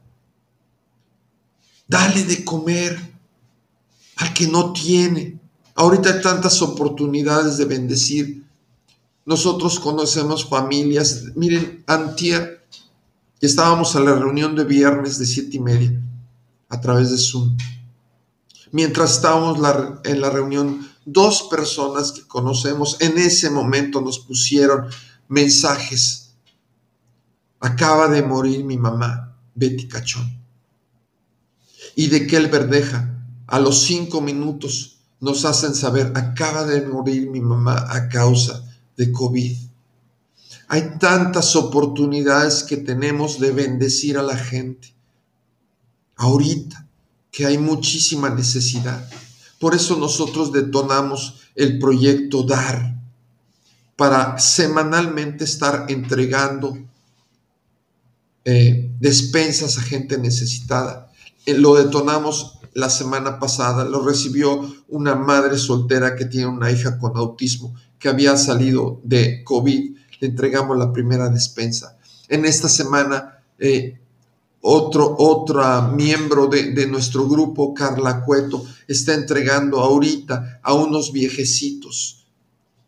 Dale 1.89 2.25
de 2.25 2.45
comer 2.45 2.99
al 4.17 4.33
que 4.33 4.47
no 4.47 4.73
tiene. 4.73 5.39
Ahorita 5.75 6.15
hay 6.15 6.23
tantas 6.23 6.63
oportunidades 6.63 7.59
de 7.59 7.65
bendecir. 7.65 8.45
Nosotros 9.25 9.81
conocemos 9.81 10.49
familias. 10.49 11.25
Miren, 11.35 11.85
antier 11.87 12.65
estábamos 13.41 13.95
a 13.97 14.01
la 14.01 14.15
reunión 14.15 14.55
de 14.55 14.65
viernes 14.65 15.19
de 15.19 15.27
siete 15.27 15.57
y 15.57 15.61
media 15.61 16.01
a 16.69 16.81
través 16.81 17.11
de 17.11 17.19
Zoom. 17.19 17.57
Mientras 18.71 19.17
estábamos 19.17 19.59
en 20.05 20.21
la 20.21 20.31
reunión, 20.31 20.89
dos 21.05 21.43
personas 21.51 22.13
que 22.13 22.27
conocemos 22.27 22.99
en 23.01 23.19
ese 23.19 23.51
momento 23.51 24.01
nos 24.01 24.21
pusieron 24.21 24.87
mensajes 25.29 26.26
Acaba 27.61 28.09
de 28.09 28.23
morir 28.23 28.65
mi 28.65 28.77
mamá, 28.77 29.37
Betty 29.55 29.89
Cachón. 29.89 30.41
Y 31.95 32.09
de 32.09 32.27
que 32.27 32.37
el 32.37 32.49
verdeja, 32.49 33.15
a 33.47 33.59
los 33.59 33.83
cinco 33.83 34.21
minutos, 34.21 34.99
nos 35.21 35.45
hacen 35.45 35.75
saber, 35.75 36.13
acaba 36.15 36.65
de 36.65 36.87
morir 36.87 37.31
mi 37.31 37.41
mamá 37.41 37.87
a 37.89 38.09
causa 38.09 38.65
de 38.97 39.11
COVID. 39.13 39.57
Hay 40.69 40.99
tantas 40.99 41.57
oportunidades 41.57 42.65
que 42.65 42.77
tenemos 42.77 43.39
de 43.39 43.53
bendecir 43.53 44.19
a 44.19 44.23
la 44.23 44.37
gente. 44.37 44.95
Ahorita 46.17 46.87
que 47.31 47.47
hay 47.47 47.59
muchísima 47.59 48.31
necesidad. 48.31 49.07
Por 49.61 49.75
eso 49.75 49.97
nosotros 49.97 50.53
detonamos 50.53 51.43
el 51.55 51.79
proyecto 51.79 52.43
DAR 52.43 52.97
para 53.95 54.39
semanalmente 54.39 55.45
estar 55.45 55.85
entregando 55.89 56.79
eh, 58.49 58.93
despensas 59.01 59.77
a 59.77 59.83
gente 59.83 60.19
necesitada. 60.19 61.11
Eh, 61.45 61.55
lo 61.55 61.75
detonamos 61.75 62.61
la 62.75 62.89
semana 62.89 63.41
pasada, 63.41 63.85
lo 63.85 64.07
recibió 64.07 64.73
una 64.87 65.17
madre 65.17 65.59
soltera 65.59 66.15
que 66.15 66.27
tiene 66.27 66.47
una 66.47 66.71
hija 66.71 66.97
con 67.01 67.17
autismo 67.17 67.75
que 67.99 68.09
había 68.09 68.37
salido 68.37 69.01
de 69.03 69.43
COVID. 69.43 69.97
Le 70.21 70.29
entregamos 70.29 70.79
la 70.79 70.93
primera 70.93 71.29
despensa. 71.29 71.99
En 72.29 72.45
esta 72.45 72.69
semana, 72.69 73.43
eh, 73.59 73.99
otro, 74.61 75.17
miembro 75.97 76.47
de, 76.47 76.73
de, 76.73 76.87
nuestro 76.87 77.29
grupo, 77.29 77.75
Carla 77.75 78.25
Cueto, 78.25 78.65
está 78.87 79.15
entregando 79.15 79.81
ahorita 79.81 80.61
a 80.63 80.73
unos 80.73 81.13
viejecitos 81.13 82.27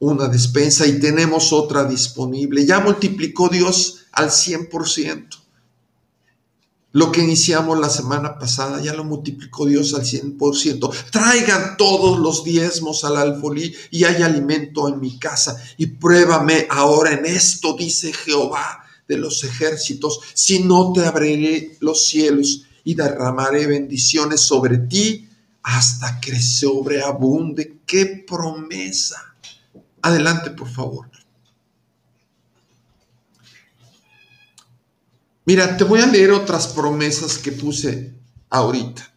una 0.00 0.28
despensa 0.28 0.86
y 0.86 1.00
tenemos 1.00 1.52
otra 1.52 1.82
disponible. 1.82 2.64
Ya 2.64 2.78
multiplicó 2.78 3.48
Dios 3.48 4.06
al 4.12 4.30
100%. 4.30 5.47
Lo 6.92 7.12
que 7.12 7.22
iniciamos 7.22 7.78
la 7.78 7.90
semana 7.90 8.38
pasada 8.38 8.80
ya 8.82 8.94
lo 8.94 9.04
multiplicó 9.04 9.66
Dios 9.66 9.92
al 9.92 10.02
100%. 10.02 11.10
Traigan 11.10 11.76
todos 11.76 12.18
los 12.18 12.44
diezmos 12.44 13.04
al 13.04 13.18
alfolí 13.18 13.74
y 13.90 14.04
hay 14.04 14.22
alimento 14.22 14.88
en 14.88 14.98
mi 14.98 15.18
casa. 15.18 15.62
Y 15.76 15.86
pruébame 15.86 16.66
ahora 16.70 17.12
en 17.12 17.26
esto, 17.26 17.76
dice 17.78 18.12
Jehová 18.12 18.84
de 19.06 19.18
los 19.18 19.44
ejércitos, 19.44 20.20
si 20.34 20.62
no 20.62 20.92
te 20.92 21.04
abriré 21.04 21.76
los 21.80 22.06
cielos 22.06 22.64
y 22.84 22.94
derramaré 22.94 23.66
bendiciones 23.66 24.40
sobre 24.40 24.78
ti 24.78 25.28
hasta 25.62 26.20
que 26.20 26.40
sobreabunde. 26.40 27.80
¡Qué 27.86 28.24
promesa! 28.26 29.34
Adelante, 30.00 30.50
por 30.50 30.70
favor. 30.70 31.10
Mira, 35.48 35.78
te 35.78 35.84
voy 35.84 36.00
a 36.00 36.06
leer 36.06 36.32
otras 36.32 36.68
promesas 36.68 37.38
que 37.38 37.52
puse 37.52 38.12
ahorita. 38.50 39.14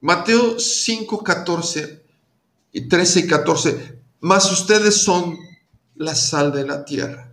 Mateo 0.00 0.58
5, 0.58 1.22
14 1.22 2.02
y 2.72 2.88
13 2.88 3.20
y 3.20 3.26
14. 3.28 4.00
Mas 4.18 4.50
ustedes 4.50 4.96
son 4.96 5.38
la 5.94 6.16
sal 6.16 6.50
de 6.50 6.66
la 6.66 6.84
tierra. 6.84 7.32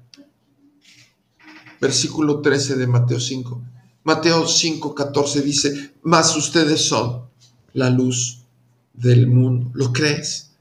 Versículo 1.81 2.41
13 2.41 2.75
de 2.75 2.85
Mateo 2.85 3.19
5. 3.19 3.59
Mateo 4.03 4.47
5, 4.47 4.93
14 4.93 5.41
dice, 5.41 5.93
mas 6.03 6.35
ustedes 6.35 6.81
son 6.83 7.27
la 7.73 7.89
luz 7.89 8.43
del 8.93 9.25
mundo. 9.25 9.71
¿Lo 9.73 9.91
crees? 9.91 10.51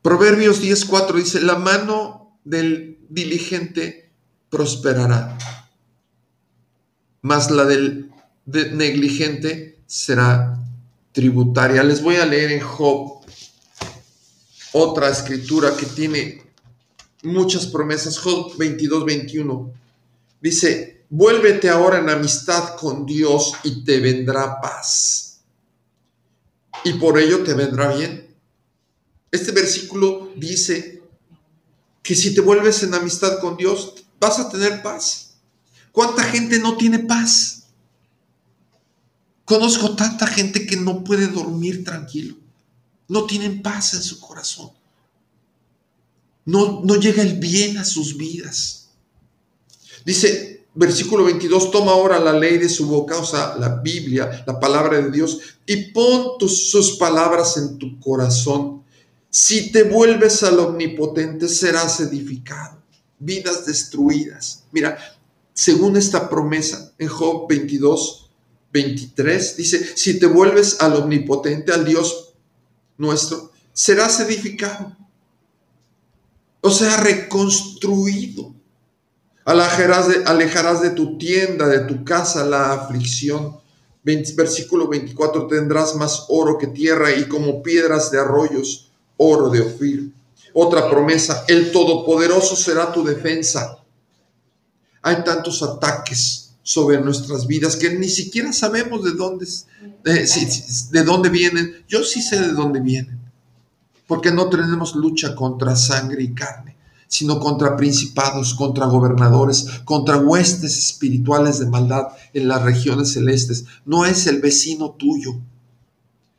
Proverbios 0.00 0.62
10, 0.62 0.86
4 0.86 1.18
dice, 1.18 1.42
la 1.42 1.56
mano 1.56 2.38
del 2.44 2.98
diligente 3.10 4.01
prosperará, 4.52 5.38
mas 7.22 7.50
la 7.50 7.64
del 7.64 8.12
negligente 8.44 9.78
será 9.86 10.58
tributaria. 11.12 11.82
Les 11.82 12.02
voy 12.02 12.16
a 12.16 12.26
leer 12.26 12.52
en 12.52 12.60
Job 12.60 13.24
otra 14.72 15.08
escritura 15.08 15.74
que 15.74 15.86
tiene 15.86 16.44
muchas 17.22 17.66
promesas. 17.66 18.18
Job 18.18 18.54
22, 18.58 19.06
21. 19.06 19.72
Dice, 20.42 21.06
vuélvete 21.08 21.70
ahora 21.70 22.00
en 22.00 22.10
amistad 22.10 22.76
con 22.76 23.06
Dios 23.06 23.54
y 23.64 23.82
te 23.84 24.00
vendrá 24.00 24.60
paz. 24.60 25.40
Y 26.84 26.92
por 26.94 27.18
ello 27.18 27.42
te 27.42 27.54
vendrá 27.54 27.96
bien. 27.96 28.36
Este 29.30 29.50
versículo 29.52 30.30
dice 30.36 31.00
que 32.02 32.14
si 32.14 32.34
te 32.34 32.42
vuelves 32.42 32.82
en 32.82 32.92
amistad 32.92 33.40
con 33.40 33.56
Dios, 33.56 34.01
vas 34.22 34.38
a 34.38 34.48
tener 34.48 34.82
paz. 34.82 35.32
¿Cuánta 35.90 36.22
gente 36.22 36.60
no 36.60 36.76
tiene 36.76 37.00
paz? 37.00 37.64
Conozco 39.44 39.96
tanta 39.96 40.28
gente 40.28 40.64
que 40.64 40.76
no 40.76 41.02
puede 41.02 41.26
dormir 41.26 41.84
tranquilo. 41.84 42.36
No 43.08 43.26
tienen 43.26 43.62
paz 43.62 43.94
en 43.94 44.02
su 44.02 44.20
corazón. 44.20 44.70
No, 46.44 46.82
no 46.84 46.94
llega 46.96 47.22
el 47.22 47.38
bien 47.38 47.78
a 47.78 47.84
sus 47.84 48.16
vidas. 48.16 48.90
Dice, 50.04 50.66
versículo 50.74 51.24
22, 51.24 51.72
toma 51.72 51.90
ahora 51.90 52.20
la 52.20 52.32
ley 52.32 52.58
de 52.58 52.68
su 52.68 52.86
boca, 52.86 53.18
o 53.18 53.26
sea, 53.26 53.56
la 53.56 53.80
Biblia, 53.80 54.44
la 54.46 54.58
palabra 54.58 55.00
de 55.00 55.10
Dios, 55.10 55.40
y 55.66 55.90
pon 55.90 56.38
tus, 56.38 56.70
sus 56.70 56.92
palabras 56.92 57.56
en 57.56 57.76
tu 57.76 57.98
corazón. 57.98 58.84
Si 59.30 59.72
te 59.72 59.82
vuelves 59.82 60.44
al 60.44 60.60
omnipotente, 60.60 61.48
serás 61.48 61.98
edificado 62.00 62.81
vidas 63.24 63.66
destruidas. 63.66 64.64
Mira, 64.72 64.98
según 65.54 65.96
esta 65.96 66.28
promesa 66.28 66.92
en 66.98 67.08
Job 67.08 67.46
22, 67.48 68.30
23 68.72 69.56
dice, 69.56 69.96
si 69.96 70.18
te 70.18 70.26
vuelves 70.26 70.80
al 70.80 70.96
omnipotente, 70.96 71.72
al 71.72 71.84
Dios 71.84 72.34
nuestro, 72.96 73.52
serás 73.72 74.20
edificado. 74.20 74.96
O 76.60 76.70
sea, 76.70 76.96
reconstruido. 76.98 78.54
Alejarás 79.44 80.08
de, 80.08 80.24
alejarás 80.24 80.82
de 80.82 80.90
tu 80.90 81.18
tienda, 81.18 81.66
de 81.66 81.80
tu 81.80 82.04
casa, 82.04 82.44
la 82.44 82.72
aflicción. 82.72 83.60
versículo 84.04 84.88
24, 84.88 85.48
tendrás 85.48 85.96
más 85.96 86.26
oro 86.28 86.58
que 86.58 86.68
tierra 86.68 87.12
y 87.12 87.26
como 87.26 87.62
piedras 87.62 88.10
de 88.10 88.20
arroyos, 88.20 88.92
oro 89.16 89.50
de 89.50 89.60
Ofir. 89.60 90.12
Otra 90.54 90.90
promesa, 90.90 91.44
el 91.48 91.72
Todopoderoso 91.72 92.56
será 92.56 92.92
tu 92.92 93.04
defensa. 93.04 93.78
Hay 95.02 95.24
tantos 95.24 95.62
ataques 95.62 96.52
sobre 96.62 97.00
nuestras 97.00 97.46
vidas 97.46 97.76
que 97.76 97.90
ni 97.90 98.08
siquiera 98.08 98.52
sabemos 98.52 99.02
de 99.02 99.12
dónde, 99.12 99.46
eh, 100.04 100.26
de 100.90 101.02
dónde 101.02 101.28
vienen. 101.28 101.84
Yo 101.88 102.04
sí 102.04 102.22
sé 102.22 102.40
de 102.40 102.52
dónde 102.52 102.80
vienen, 102.80 103.18
porque 104.06 104.30
no 104.30 104.48
tenemos 104.48 104.94
lucha 104.94 105.34
contra 105.34 105.74
sangre 105.74 106.22
y 106.22 106.32
carne, 106.32 106.76
sino 107.08 107.40
contra 107.40 107.76
principados, 107.76 108.54
contra 108.54 108.86
gobernadores, 108.86 109.66
contra 109.84 110.18
huestes 110.18 110.78
espirituales 110.78 111.58
de 111.58 111.66
maldad 111.66 112.08
en 112.32 112.46
las 112.46 112.62
regiones 112.62 113.12
celestes. 113.12 113.64
No 113.84 114.04
es 114.04 114.26
el 114.26 114.40
vecino 114.40 114.92
tuyo, 114.92 115.34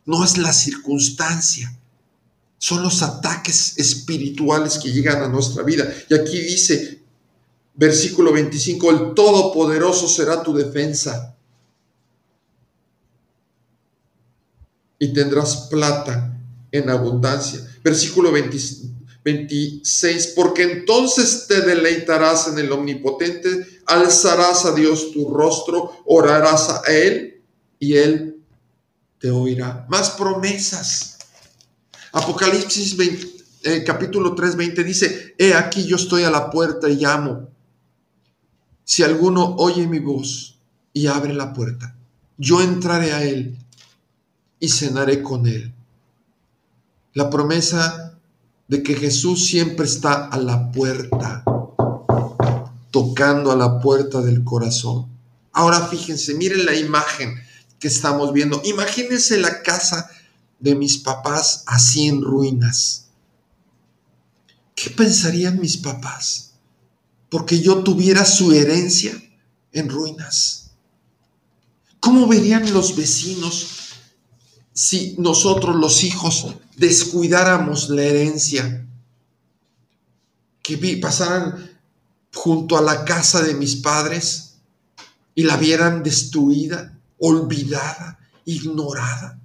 no 0.05 0.23
es 0.23 0.37
la 0.37 0.53
circunstancia, 0.53 1.77
son 2.63 2.81
los 2.81 3.01
ataques 3.01 3.77
espirituales 3.77 4.79
que 4.79 4.89
llegan 4.89 5.21
a 5.21 5.27
nuestra 5.27 5.63
vida. 5.63 5.93
Y 6.09 6.13
aquí 6.13 6.39
dice, 6.39 7.01
versículo 7.73 8.31
25, 8.31 8.89
el 8.89 9.13
Todopoderoso 9.13 10.07
será 10.07 10.41
tu 10.41 10.53
defensa. 10.53 11.35
Y 14.97 15.11
tendrás 15.11 15.67
plata 15.69 16.39
en 16.71 16.89
abundancia. 16.89 17.59
Versículo 17.83 18.31
26, 18.31 20.27
porque 20.33 20.63
entonces 20.63 21.47
te 21.49 21.59
deleitarás 21.63 22.47
en 22.47 22.59
el 22.59 22.71
omnipotente, 22.71 23.81
alzarás 23.87 24.63
a 24.63 24.71
Dios 24.71 25.11
tu 25.11 25.29
rostro, 25.33 26.01
orarás 26.05 26.69
a 26.69 26.81
Él 26.87 27.41
y 27.77 27.97
Él 27.97 28.41
te 29.19 29.31
oirá. 29.31 29.85
Más 29.89 30.11
promesas 30.11 31.12
Apocalipsis 32.13 32.95
eh, 33.63 33.83
capítulo 33.83 34.35
3, 34.35 34.55
20 34.55 34.83
dice, 34.83 35.35
he 35.37 35.55
aquí 35.55 35.85
yo 35.85 35.95
estoy 35.95 36.23
a 36.23 36.29
la 36.29 36.51
puerta 36.51 36.87
y 36.87 36.97
llamo. 36.97 37.49
Si 38.83 39.01
alguno 39.01 39.55
oye 39.57 39.87
mi 39.87 39.97
voz 39.97 40.59
y 40.93 41.07
abre 41.07 41.33
la 41.33 41.53
puerta, 41.53 41.95
yo 42.37 42.61
entraré 42.61 43.13
a 43.13 43.23
él 43.23 43.57
y 44.59 44.69
cenaré 44.69 45.23
con 45.23 45.47
él. 45.47 45.73
La 47.13 47.31
promesa 47.31 48.19
de 48.67 48.83
que 48.83 48.93
Jesús 48.93 49.47
siempre 49.47 49.87
está 49.87 50.27
a 50.27 50.37
la 50.37 50.71
puerta, 50.71 51.43
tocando 52.91 53.51
a 53.51 53.55
la 53.55 53.79
puerta 53.79 54.21
del 54.21 54.43
corazón. 54.43 55.07
Ahora 55.51 55.87
fíjense, 55.87 56.35
miren 56.35 56.65
la 56.65 56.75
imagen 56.75 57.33
que 57.79 57.87
estamos 57.87 58.33
viendo. 58.33 58.61
Imagínense 58.65 59.39
la 59.39 59.63
casa 59.63 60.11
de 60.63 60.75
mis 60.75 60.97
papás 60.97 61.63
así 61.67 62.07
en 62.07 62.21
ruinas. 62.21 63.07
¿Qué 64.73 64.89
pensarían 64.89 65.59
mis 65.59 65.75
papás? 65.75 66.53
Porque 67.29 67.59
yo 67.59 67.83
tuviera 67.83 68.23
su 68.23 68.53
herencia 68.53 69.11
en 69.73 69.89
ruinas. 69.89 70.71
¿Cómo 71.99 72.27
verían 72.27 72.71
los 72.71 72.95
vecinos 72.95 73.67
si 74.71 75.15
nosotros 75.19 75.75
los 75.75 76.01
hijos 76.05 76.55
descuidáramos 76.77 77.89
la 77.89 78.03
herencia? 78.03 78.87
Que 80.61 80.77
pasaran 80.95 81.77
junto 82.33 82.77
a 82.77 82.81
la 82.81 83.03
casa 83.03 83.41
de 83.41 83.53
mis 83.53 83.75
padres 83.75 84.55
y 85.35 85.43
la 85.43 85.57
vieran 85.57 86.03
destruida, 86.03 86.97
olvidada, 87.19 88.17
ignorada. 88.45 89.42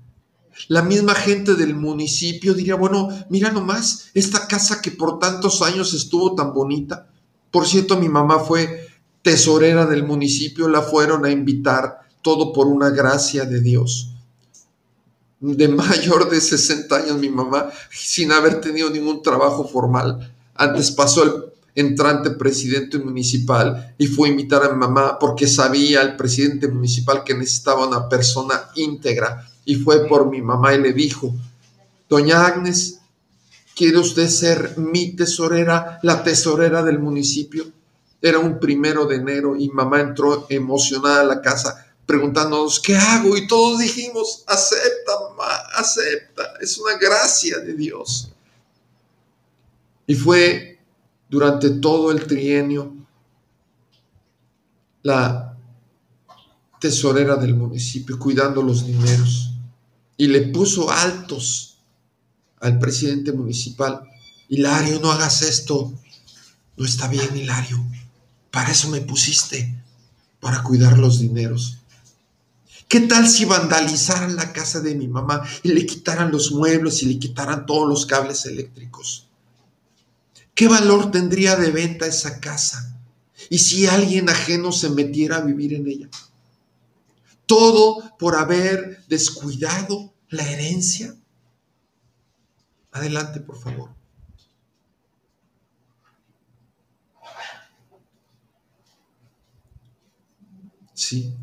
La 0.66 0.82
misma 0.82 1.14
gente 1.14 1.54
del 1.54 1.74
municipio 1.74 2.52
diría, 2.52 2.74
bueno, 2.74 3.08
mira 3.30 3.52
nomás, 3.52 4.10
esta 4.14 4.48
casa 4.48 4.82
que 4.82 4.90
por 4.90 5.18
tantos 5.18 5.62
años 5.62 5.94
estuvo 5.94 6.34
tan 6.34 6.52
bonita. 6.52 7.08
Por 7.50 7.66
cierto, 7.66 7.96
mi 7.96 8.08
mamá 8.08 8.40
fue 8.40 8.88
tesorera 9.22 9.86
del 9.86 10.04
municipio, 10.04 10.68
la 10.68 10.82
fueron 10.82 11.24
a 11.24 11.30
invitar, 11.30 12.00
todo 12.22 12.52
por 12.52 12.66
una 12.66 12.90
gracia 12.90 13.44
de 13.44 13.60
Dios. 13.60 14.10
De 15.40 15.68
mayor 15.68 16.28
de 16.28 16.40
60 16.40 16.96
años 16.96 17.18
mi 17.18 17.30
mamá, 17.30 17.70
sin 17.90 18.32
haber 18.32 18.60
tenido 18.60 18.90
ningún 18.90 19.22
trabajo 19.22 19.66
formal, 19.66 20.34
antes 20.54 20.90
pasó 20.90 21.22
el 21.22 21.32
entrante 21.74 22.30
presidente 22.30 22.98
municipal 22.98 23.94
y 23.98 24.08
fue 24.08 24.28
a 24.28 24.32
invitar 24.32 24.64
a 24.64 24.70
mi 24.70 24.78
mamá 24.78 25.16
porque 25.18 25.46
sabía 25.46 26.02
el 26.02 26.16
presidente 26.16 26.66
municipal 26.66 27.22
que 27.22 27.34
necesitaba 27.34 27.86
una 27.86 28.08
persona 28.08 28.70
íntegra 28.74 29.48
y 29.68 29.74
fue 29.74 30.08
por 30.08 30.30
mi 30.30 30.40
mamá 30.40 30.74
y 30.74 30.80
le 30.80 30.94
dijo, 30.94 31.30
doña 32.08 32.46
Agnes, 32.46 33.00
¿quiere 33.76 33.98
usted 33.98 34.26
ser 34.26 34.78
mi 34.78 35.14
tesorera, 35.14 35.98
la 36.02 36.24
tesorera 36.24 36.82
del 36.82 36.98
municipio? 36.98 37.66
Era 38.22 38.38
un 38.38 38.58
primero 38.58 39.04
de 39.04 39.16
enero 39.16 39.56
y 39.56 39.68
mamá 39.68 40.00
entró 40.00 40.46
emocionada 40.48 41.20
a 41.20 41.24
la 41.24 41.42
casa 41.42 41.84
preguntándonos, 42.06 42.80
¿qué 42.80 42.96
hago? 42.96 43.36
Y 43.36 43.46
todos 43.46 43.80
dijimos, 43.80 44.42
acepta, 44.46 45.12
mamá, 45.28 45.52
acepta, 45.76 46.54
es 46.62 46.78
una 46.78 46.96
gracia 46.96 47.58
de 47.58 47.74
Dios. 47.74 48.30
Y 50.06 50.14
fue 50.14 50.78
durante 51.28 51.68
todo 51.68 52.10
el 52.10 52.26
trienio 52.26 52.96
la 55.02 55.54
tesorera 56.80 57.36
del 57.36 57.54
municipio, 57.54 58.18
cuidando 58.18 58.62
los 58.62 58.86
dineros 58.86 59.48
y 60.18 60.26
le 60.26 60.42
puso 60.42 60.90
altos 60.90 61.78
al 62.60 62.78
presidente 62.78 63.32
municipal. 63.32 64.02
Hilario, 64.48 65.00
no 65.00 65.12
hagas 65.12 65.40
esto. 65.42 65.94
No 66.76 66.84
está 66.84 67.08
bien, 67.08 67.34
Hilario. 67.34 67.82
Para 68.50 68.72
eso 68.72 68.88
me 68.88 69.00
pusiste, 69.00 69.82
para 70.40 70.62
cuidar 70.62 70.98
los 70.98 71.20
dineros. 71.20 71.78
¿Qué 72.88 73.00
tal 73.00 73.28
si 73.28 73.44
vandalizaran 73.44 74.34
la 74.34 74.52
casa 74.52 74.80
de 74.80 74.94
mi 74.94 75.08
mamá 75.08 75.42
y 75.62 75.68
le 75.68 75.86
quitaran 75.86 76.32
los 76.32 76.52
muebles 76.52 77.02
y 77.02 77.06
le 77.06 77.18
quitaran 77.18 77.64
todos 77.64 77.88
los 77.88 78.04
cables 78.04 78.44
eléctricos? 78.46 79.28
¿Qué 80.54 80.66
valor 80.66 81.12
tendría 81.12 81.54
de 81.54 81.70
venta 81.70 82.06
esa 82.06 82.40
casa? 82.40 82.98
¿Y 83.50 83.58
si 83.58 83.86
alguien 83.86 84.28
ajeno 84.28 84.72
se 84.72 84.90
metiera 84.90 85.36
a 85.36 85.42
vivir 85.42 85.74
en 85.74 85.86
ella? 85.86 86.08
Todo 87.48 88.16
por 88.18 88.36
haber 88.36 89.04
descuidado 89.08 90.14
la 90.28 90.48
herencia. 90.48 91.16
Adelante, 92.92 93.40
por 93.40 93.58
favor. 93.58 93.90
Sí. 100.92 101.34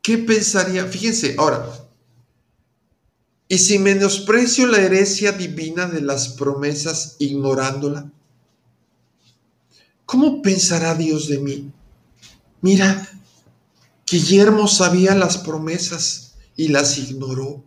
¿Qué 0.00 0.18
pensaría? 0.18 0.86
Fíjense, 0.86 1.34
ahora, 1.38 1.66
¿y 3.48 3.58
si 3.58 3.80
menosprecio 3.80 4.66
la 4.68 4.78
herencia 4.78 5.32
divina 5.32 5.86
de 5.86 6.02
las 6.02 6.28
promesas 6.28 7.16
ignorándola? 7.18 8.12
¿Cómo 10.06 10.40
pensará 10.40 10.94
Dios 10.94 11.26
de 11.28 11.38
mí? 11.38 11.72
Mira, 12.60 13.08
Guillermo 14.10 14.68
sabía 14.68 15.14
las 15.14 15.38
promesas 15.38 16.34
y 16.56 16.68
las 16.68 16.96
ignoró. 16.98 17.64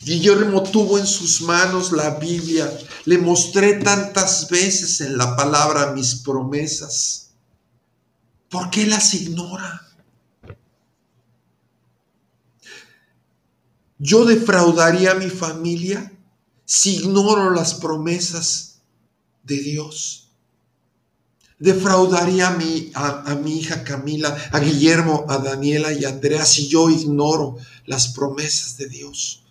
Guillermo 0.00 0.62
tuvo 0.62 0.98
en 0.98 1.06
sus 1.06 1.42
manos 1.42 1.92
la 1.92 2.18
Biblia. 2.18 2.70
Le 3.04 3.18
mostré 3.18 3.74
tantas 3.74 4.48
veces 4.48 5.00
en 5.00 5.18
la 5.18 5.36
palabra 5.36 5.92
mis 5.92 6.14
promesas. 6.16 7.30
¿Por 8.48 8.70
qué 8.70 8.86
las 8.86 9.12
ignora? 9.14 9.86
Yo 13.98 14.24
defraudaría 14.24 15.12
a 15.12 15.16
mi 15.16 15.28
familia 15.28 16.12
si 16.64 16.96
ignoro 16.98 17.50
las 17.50 17.74
promesas 17.74 18.80
de 19.42 19.58
Dios 19.58 20.27
defraudaría 21.58 22.48
a 22.48 22.56
mi, 22.56 22.90
a, 22.94 23.34
mi 23.42 23.58
hija 23.58 23.82
Camila, 23.82 24.36
a 24.52 24.60
Guillermo, 24.60 25.26
a 25.28 25.38
Daniela 25.38 25.92
y 25.92 26.04
a 26.04 26.10
Andrea 26.10 26.44
si 26.44 26.68
yo 26.68 26.88
ignoro 26.90 27.56
las 27.86 28.08
promesas 28.08 28.76
de 28.76 28.88
Dios? 28.88 29.44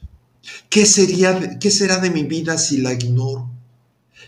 ¿Qué, 0.70 0.86
sería, 0.86 1.60
¿Qué 1.60 1.72
será 1.72 1.98
de 2.00 2.10
mi 2.10 2.24
vida 2.24 2.58
si 2.58 2.78
la 2.78 2.94
ignoro? 2.94 3.50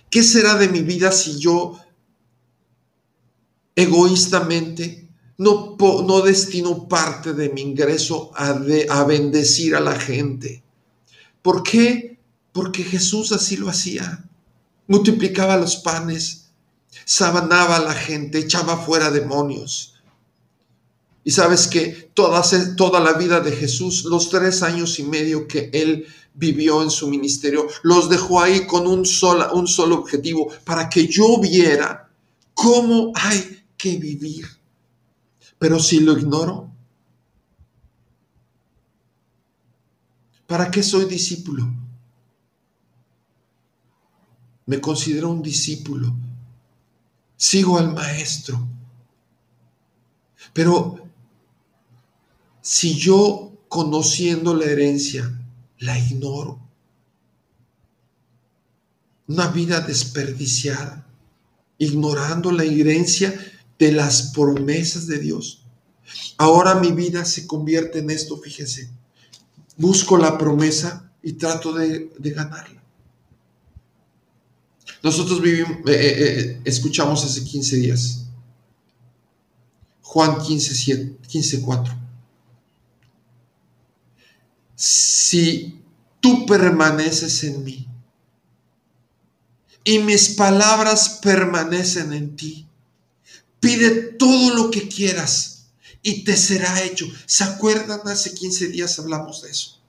¿Qué 0.10 0.24
será 0.24 0.56
de 0.56 0.68
mi 0.68 0.82
vida 0.82 1.12
si 1.12 1.40
yo 1.40 1.80
egoístamente 3.76 5.10
no, 5.40 5.78
no 5.80 6.22
destino 6.22 6.90
parte 6.90 7.34
de 7.34 7.50
mi 7.50 7.62
ingreso 7.62 8.32
a, 8.36 8.60
a 8.90 9.04
bendecir 9.06 9.74
a 9.74 9.80
la 9.80 9.98
gente. 9.98 10.62
¿Por 11.42 11.64
qué? 11.64 12.20
Porque 12.52 12.84
Jesús 12.84 13.32
así 13.32 13.56
lo 13.56 13.70
hacía. 13.70 14.26
Multiplicaba 14.88 15.56
los 15.56 15.78
panes, 15.78 16.39
sabanaba 17.06 17.78
a 17.78 17.82
la 17.82 17.94
gente, 17.94 18.40
echaba 18.40 18.78
fuera 18.78 19.12
demonios. 19.12 19.96
Y 21.24 21.32
sabes 21.32 21.68
que 21.68 22.12
toda, 22.14 22.42
toda 22.76 23.00
la 23.00 23.14
vida 23.14 23.40
de 23.40 23.52
Jesús, 23.52 24.06
los 24.06 24.30
tres 24.30 24.64
años 24.64 25.00
y 25.00 25.04
medio 25.04 25.48
que 25.48 25.70
él 25.74 26.08
vivió 26.34 26.82
en 26.82 26.90
su 26.90 27.10
ministerio, 27.10 27.68
los 27.84 28.10
dejó 28.10 28.42
ahí 28.42 28.66
con 28.66 28.88
un, 28.88 29.00
un 29.00 29.68
solo 29.68 29.96
objetivo, 29.96 30.52
para 30.64 30.90
que 30.90 31.08
yo 31.08 31.40
viera 31.40 32.10
cómo 32.54 33.12
hay 33.16 33.64
que 33.78 33.98
vivir. 33.98 34.48
Pero 35.58 35.80
si 35.80 36.00
lo 36.00 36.18
ignoro, 36.18 36.72
¿para 40.48 40.72
qué 40.72 40.82
soy 40.82 41.06
discípulo? 41.06 41.68
Me 44.66 44.80
considero 44.80 45.30
un 45.30 45.42
discípulo. 45.42 46.14
Sigo 47.40 47.80
al 47.80 47.94
maestro. 47.94 48.68
Pero 50.52 51.00
si 52.62 52.96
yo 52.96 53.54
conociendo 53.70 54.54
la 54.54 54.66
herencia 54.66 55.34
la 55.78 55.98
ignoro, 55.98 56.60
una 59.30 59.48
vida 59.48 59.80
desperdiciada, 59.80 61.08
ignorando 61.78 62.52
la 62.52 62.66
herencia 62.66 63.34
de 63.78 63.94
las 63.94 64.34
promesas 64.34 65.08
de 65.08 65.20
Dios. 65.20 65.64
Ahora 66.38 66.76
mi 66.76 66.92
vida 66.92 67.24
se 67.24 67.48
convierte 67.48 68.00
en 68.00 68.10
esto, 68.10 68.38
fíjense. 68.38 68.90
Busco 69.78 70.18
la 70.18 70.38
promesa 70.38 71.10
y 71.24 71.34
trato 71.34 71.72
de, 71.72 72.12
ganarla. 72.20 72.79
Nosotros 75.02 75.42
vivimos, 75.42 75.78
eh, 75.88 75.92
eh, 75.92 76.40
eh, 76.40 76.62
escuchamos 76.66 77.24
hace 77.24 77.44
15 77.44 77.76
días. 77.78 78.26
Juan 80.02 80.42
15, 80.42 81.16
15, 81.28 81.62
4. 81.62 81.98
Si 84.76 85.80
tú 86.20 86.46
permaneces 86.46 87.44
en 87.44 87.64
mí 87.64 87.88
y 89.84 90.00
mis 90.00 90.30
palabras 90.30 91.20
permanecen 91.22 92.14
en 92.14 92.36
ti, 92.36 92.70
Pide 93.60 93.92
todo 93.92 94.56
lo 94.56 94.72
que 94.72 94.88
quieras 94.88 95.66
y 96.02 96.24
te 96.24 96.38
será 96.38 96.82
hecho. 96.84 97.06
¿Se 97.26 97.44
acuerdan? 97.44 98.02
Hace 98.06 98.34
15 98.34 98.68
días 98.70 98.98
hablamos 99.00 99.42
de 99.42 99.52
eso. 99.52 99.82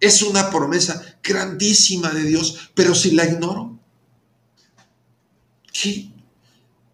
Es 0.00 0.22
una 0.22 0.50
promesa 0.50 1.18
grandísima 1.22 2.10
de 2.10 2.22
Dios, 2.22 2.70
pero 2.74 2.94
si 2.94 3.10
la 3.12 3.24
ignoro, 3.24 3.77
¿qué? 5.80 6.10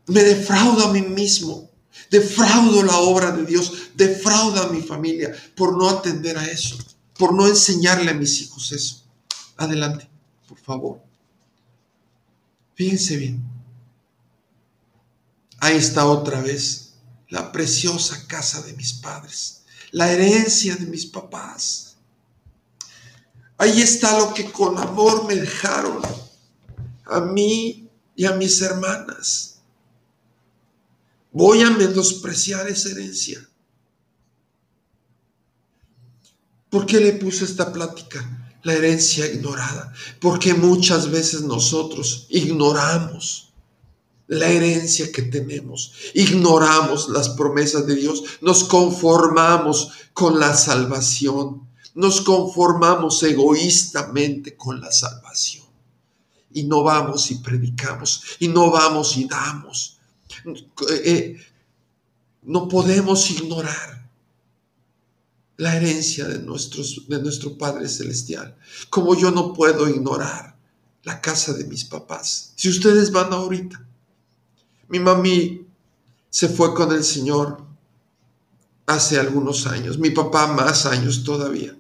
Me 0.07 0.23
defraudo 0.23 0.87
a 0.87 0.93
mí 0.93 1.03
mismo, 1.03 1.71
defraudo 2.11 2.83
la 2.83 2.99
obra 2.99 3.31
de 3.31 3.45
Dios, 3.45 3.91
defraudo 3.95 4.63
a 4.63 4.69
mi 4.69 4.83
familia 4.83 5.35
por 5.57 5.77
no 5.77 5.89
atender 5.89 6.37
a 6.37 6.47
eso, 6.47 6.77
por 7.19 7.35
no 7.35 7.47
enseñarle 7.47 8.11
a 8.11 8.15
mis 8.15 8.41
hijos 8.43 8.73
eso. 8.73 9.03
Adelante, 9.57 10.09
por 10.49 10.59
favor. 10.59 11.01
Fíjense 12.75 13.17
bien. 13.17 13.43
Ahí 15.61 15.77
está 15.77 16.07
otra 16.07 16.43
vez 16.43 16.95
la 17.31 17.51
preciosa 17.51 18.27
casa 18.27 18.61
de 18.63 18.75
mis 18.75 18.93
padres, 18.93 19.63
la 19.93 20.13
herencia 20.13 20.77
de 20.77 20.87
mis 20.87 21.07
papás. 21.07 21.97
Ahí 23.57 23.81
está 23.81 24.19
lo 24.19 24.35
que 24.35 24.51
con 24.51 24.77
amor 24.79 25.27
me 25.27 25.37
dejaron 25.37 26.03
a 27.07 27.21
mí 27.21 27.84
y 28.17 28.25
a 28.27 28.33
mis 28.33 28.61
hermanas. 28.63 29.61
Voy 31.33 31.63
a 31.63 31.71
menospreciar 31.71 32.69
esa 32.69 32.91
herencia. 32.91 33.49
¿Por 36.71 36.87
qué 36.87 37.01
le 37.01 37.13
puse 37.13 37.45
esta 37.45 37.73
plática? 37.73 38.59
La 38.63 38.75
herencia 38.75 39.27
ignorada. 39.27 39.93
Porque 40.21 40.55
muchas 40.55 41.11
veces 41.11 41.43
nosotros 41.43 42.27
ignoramos 42.31 43.53
la 44.27 44.49
herencia 44.49 45.13
que 45.13 45.23
tenemos, 45.23 45.93
ignoramos 46.15 47.09
las 47.11 47.31
promesas 47.31 47.87
de 47.87 47.95
Dios, 47.97 48.23
nos 48.41 48.65
conformamos 48.65 49.91
con 50.15 50.41
la 50.41 50.57
salvación, 50.57 51.69
nos 51.95 52.23
conformamos 52.23 53.23
egoístamente 53.23 54.57
con 54.57 54.81
la 54.81 54.91
salvación. 54.91 55.64
Y 56.55 56.65
no 56.65 56.83
vamos 56.83 57.31
y 57.31 57.37
predicamos, 57.37 58.23
y 58.39 58.49
no 58.49 58.71
vamos 58.71 59.17
y 59.19 59.27
damos. 59.27 59.99
Eh, 60.91 61.39
no 62.45 62.67
podemos 62.69 63.31
ignorar 63.31 64.09
la 65.59 65.77
herencia 65.77 66.27
de, 66.27 66.39
nuestros, 66.39 67.07
de 67.09 67.21
nuestro 67.21 67.59
Padre 67.59 67.89
Celestial, 67.89 68.57
como 68.89 69.15
yo 69.15 69.31
no 69.31 69.53
puedo 69.53 69.89
ignorar 69.89 70.57
la 71.03 71.21
casa 71.21 71.53
de 71.53 71.65
mis 71.65 71.85
papás. 71.85 72.53
Si 72.57 72.69
ustedes 72.69 73.13
van 73.13 73.33
ahorita 73.33 73.85
mi 74.89 74.99
mami 74.99 75.67
se 76.31 76.49
fue 76.49 76.75
con 76.75 76.93
el 76.93 77.05
Señor 77.05 77.65
hace 78.87 79.19
algunos 79.19 79.67
años, 79.67 79.99
mi 79.99 80.11
papá 80.11 80.47
más 80.49 80.87
años 80.87 81.25
todavía. 81.25 81.77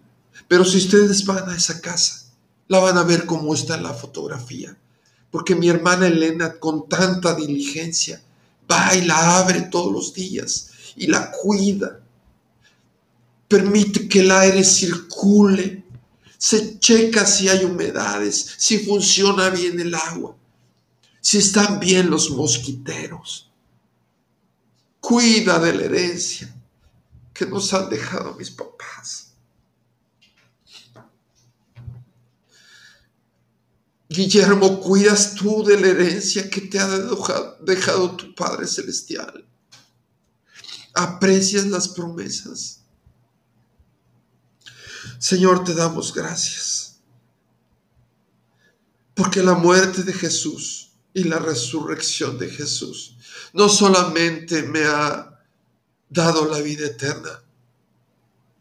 Pero 0.49 0.65
si 0.65 0.79
ustedes 0.79 1.25
van 1.25 1.49
a 1.49 1.57
esa 1.57 1.81
casa, 1.81 2.24
la 2.69 2.79
van 2.79 2.99
a 2.99 3.03
ver 3.03 3.27
como 3.27 3.55
está 3.55 3.77
la 3.77 3.95
fotografía. 3.95 4.77
Porque 5.31 5.55
mi 5.55 5.69
hermana 5.69 6.07
Elena 6.07 6.59
con 6.59 6.89
tanta 6.89 7.35
diligencia 7.35 8.23
va 8.71 8.95
y 8.95 9.03
la 9.03 9.39
abre 9.39 9.63
todos 9.63 9.93
los 9.93 10.15
días 10.15 10.71
y 10.97 11.07
la 11.07 11.31
cuida. 11.31 12.01
Permite 13.49 14.09
que 14.09 14.21
el 14.21 14.31
aire 14.31 14.65
circule. 14.65 15.85
Se 16.39 16.79
checa 16.79 17.25
si 17.25 17.49
hay 17.49 17.65
humedades, 17.65 18.55
si 18.59 18.79
funciona 18.79 19.49
bien 19.51 19.81
el 19.81 19.95
agua 19.95 20.37
si 21.25 21.39
están 21.39 21.81
bien 21.81 22.11
los 22.11 22.31
mosquiteros. 22.33 23.51
Cuida 25.01 25.59
de 25.59 25.73
la 25.73 25.85
herencia 25.85 26.55
que 27.33 27.47
nos 27.47 27.73
han 27.73 27.89
dejado 27.89 28.35
mis 28.35 28.51
papás. 28.51 29.24
Guillermo, 34.09 34.81
cuidas 34.81 35.35
tú 35.35 35.65
de 35.65 35.81
la 35.81 35.89
herencia 35.89 36.49
que 36.51 36.61
te 36.61 36.79
ha 36.79 36.89
dejado 37.61 38.17
tu 38.17 38.35
Padre 38.35 38.67
Celestial. 38.67 39.47
Aprecias 40.95 41.67
las 41.67 41.89
promesas. 41.89 42.81
Señor, 45.19 45.65
te 45.65 45.75
damos 45.75 46.13
gracias. 46.13 47.01
Porque 49.15 49.43
la 49.43 49.55
muerte 49.55 50.03
de 50.03 50.13
Jesús 50.13 50.93
y 51.15 51.25
la 51.25 51.39
resurrección 51.39 52.39
de 52.39 52.51
Jesús 52.51 53.17
no 53.53 53.69
solamente 53.69 54.65
me 54.65 54.85
ha 54.85 55.41
dado 56.09 56.47
la 56.47 56.61
vida 56.61 56.87
eterna, 56.87 57.43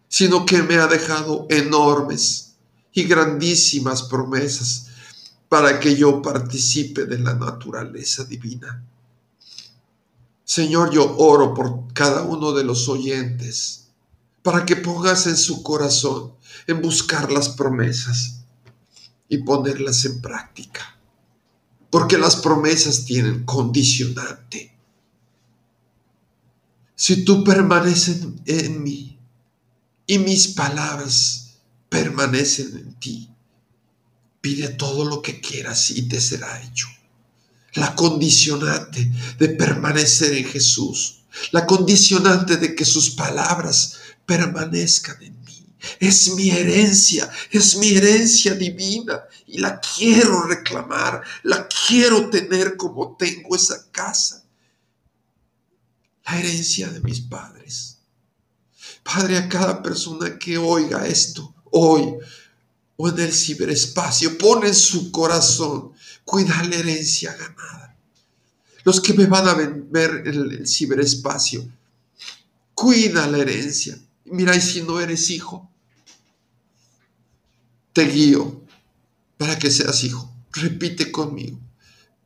sino 0.08 0.46
que 0.46 0.64
me 0.64 0.76
ha 0.76 0.88
dejado 0.88 1.48
enormes 1.50 2.56
y 2.94 3.04
grandísimas 3.04 4.04
promesas 4.04 4.88
para 5.54 5.80
que 5.80 5.96
yo 5.96 6.20
participe 6.20 7.06
de 7.06 7.20
la 7.20 7.36
naturaleza 7.36 8.24
divina. 8.24 8.84
Señor, 10.44 10.90
yo 10.90 11.16
oro 11.18 11.54
por 11.54 11.94
cada 11.94 12.24
uno 12.24 12.54
de 12.54 12.64
los 12.64 12.90
oyentes 12.90 13.90
para 14.42 14.66
que 14.66 14.78
pongas 14.78 15.28
en 15.28 15.38
su 15.38 15.62
corazón 15.62 16.34
en 16.66 16.82
buscar 16.82 17.32
las 17.32 17.50
promesas 17.50 18.40
y 19.30 19.44
ponerlas 19.44 20.06
en 20.06 20.22
práctica 20.22 20.98
porque 21.92 22.18
las 22.18 22.38
promesas 22.38 23.06
tienen 23.06 23.44
condicionante. 23.44 24.76
Si 26.96 27.24
tú 27.24 27.44
permaneces 27.44 28.26
en 28.48 28.82
mí 28.82 29.20
y 30.08 30.18
mis 30.18 30.48
palabras 30.48 31.60
permanecen 31.90 32.76
en 32.76 33.00
ti, 33.00 33.33
pide 34.44 34.68
todo 34.68 35.06
lo 35.06 35.22
que 35.22 35.40
quieras 35.40 35.90
y 35.92 36.02
te 36.10 36.20
será 36.20 36.62
hecho. 36.62 36.90
La 37.76 37.96
condicionante 37.96 39.10
de 39.40 39.48
permanecer 39.48 40.34
en 40.34 40.44
Jesús, 40.44 41.24
la 41.52 41.66
condicionante 41.66 42.58
de 42.58 42.76
que 42.76 42.84
sus 42.84 43.12
palabras 43.12 43.96
permanezcan 44.26 45.24
en 45.24 45.44
es 46.00 46.34
mi 46.36 46.50
herencia, 46.50 47.30
es 47.52 47.78
mi 47.78 47.90
herencia 47.90 48.54
divina 48.54 49.24
y 49.48 49.60
la 49.60 49.80
quiero 49.80 50.44
reclamar, 50.44 51.22
la 51.44 51.68
quiero 51.88 52.30
tener 52.30 52.76
como 52.78 53.16
tengo 53.18 53.56
esa 53.56 53.90
casa. 53.92 54.44
la 56.26 56.40
herencia 56.40 56.90
de 56.90 57.02
mis 57.02 57.20
padres. 57.22 58.00
Padre, 59.04 59.38
a 59.38 59.50
cada 59.50 59.84
persona 59.84 60.38
que 60.40 60.58
oiga 60.58 61.06
esto 61.06 61.54
hoy 61.72 62.16
o 62.98 63.10
en 63.10 63.20
el 63.20 63.34
ciberespacio, 63.34 64.38
pone 64.38 64.68
en 64.68 64.76
su 64.76 65.12
corazón, 65.12 65.94
cuida 66.24 66.64
la 66.64 66.76
herencia 66.76 67.34
ganada. 67.34 67.96
Los 68.84 69.00
que 69.02 69.14
me 69.14 69.26
van 69.26 69.48
a 69.48 69.54
ver 69.54 70.24
en 70.26 70.36
el 70.36 70.68
ciberespacio, 70.68 71.68
cuida 72.74 73.28
la 73.28 73.40
herencia. 73.40 73.98
Mira, 74.26 74.56
y 74.56 74.62
si 74.62 74.82
no 74.82 75.00
eres 75.00 75.30
hijo, 75.30 75.70
te 77.94 78.06
guío 78.06 78.62
para 79.38 79.58
que 79.58 79.72
seas 79.72 80.04
hijo. 80.04 80.30
Repite 80.52 81.12
conmigo, 81.12 81.60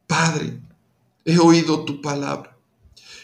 Padre, 0.05 0.59
he 1.23 1.37
oído 1.37 1.85
tu 1.85 2.01
palabra 2.01 2.57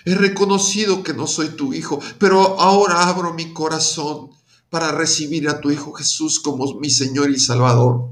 He 0.06 0.16
reconocido 0.16 1.02
que 1.02 1.14
no 1.14 1.28
soy 1.28 1.50
tu 1.50 1.74
hijo, 1.74 2.00
pero 2.18 2.60
ahora 2.60 3.08
abro 3.08 3.34
mi 3.34 3.54
corazón 3.54 4.32
para 4.74 4.92
recibir 4.92 5.48
a 5.50 5.62
tu 5.62 5.70
Hijo 5.70 5.94
Jesús 5.94 6.40
como 6.40 6.80
mi 6.80 6.90
Señor 6.90 7.30
y 7.30 7.40
Salvador. 7.40 8.10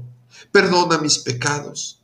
Perdona 0.52 0.96
mis 0.98 1.18
pecados. 1.18 2.00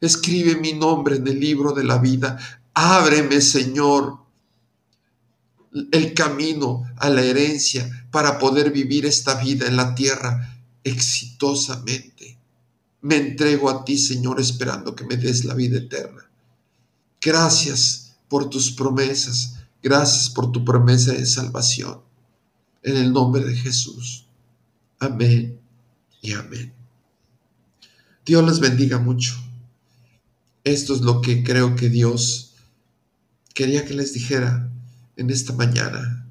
Escribe 0.00 0.56
mi 0.56 0.72
nombre 0.72 1.16
en 1.16 1.28
el 1.28 1.38
libro 1.38 1.74
de 1.74 1.84
la 1.84 1.98
vida. 1.98 2.38
Ábreme, 2.72 3.42
Señor, 3.42 4.16
el 5.92 6.14
camino 6.14 6.84
a 6.96 7.10
la 7.10 7.20
herencia 7.20 8.08
para 8.10 8.38
poder 8.38 8.70
vivir 8.70 9.04
esta 9.04 9.34
vida 9.34 9.66
en 9.66 9.76
la 9.76 9.94
tierra 9.94 10.58
exitosamente. 10.82 12.38
Me 13.02 13.16
entrego 13.16 13.68
a 13.68 13.84
ti, 13.84 13.98
Señor, 13.98 14.40
esperando 14.40 14.96
que 14.96 15.04
me 15.04 15.18
des 15.18 15.44
la 15.44 15.52
vida 15.52 15.76
eterna. 15.76 16.26
Gracias 17.20 18.16
por 18.30 18.48
tus 18.48 18.72
promesas. 18.72 19.56
Gracias 19.82 20.30
por 20.30 20.50
tu 20.52 20.64
promesa 20.64 21.12
de 21.12 21.26
salvación. 21.26 22.08
En 22.82 22.96
el 22.96 23.12
nombre 23.12 23.44
de 23.44 23.54
Jesús. 23.54 24.26
Amén 24.98 25.58
y 26.22 26.32
amén. 26.32 26.72
Dios 28.24 28.44
les 28.44 28.60
bendiga 28.60 28.98
mucho. 28.98 29.34
Esto 30.64 30.94
es 30.94 31.00
lo 31.00 31.20
que 31.20 31.42
creo 31.42 31.74
que 31.74 31.88
Dios 31.88 32.54
quería 33.54 33.84
que 33.84 33.94
les 33.94 34.12
dijera 34.12 34.70
en 35.16 35.30
esta 35.30 35.52
mañana. 35.52 36.26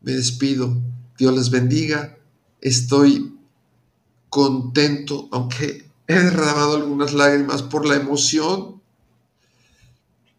Me 0.00 0.12
despido. 0.12 0.80
Dios 1.18 1.34
les 1.34 1.50
bendiga. 1.50 2.18
Estoy 2.60 3.36
contento, 4.28 5.28
aunque 5.32 5.90
he 6.06 6.14
derramado 6.14 6.76
algunas 6.76 7.12
lágrimas 7.12 7.62
por 7.62 7.86
la 7.86 7.96
emoción 7.96 8.80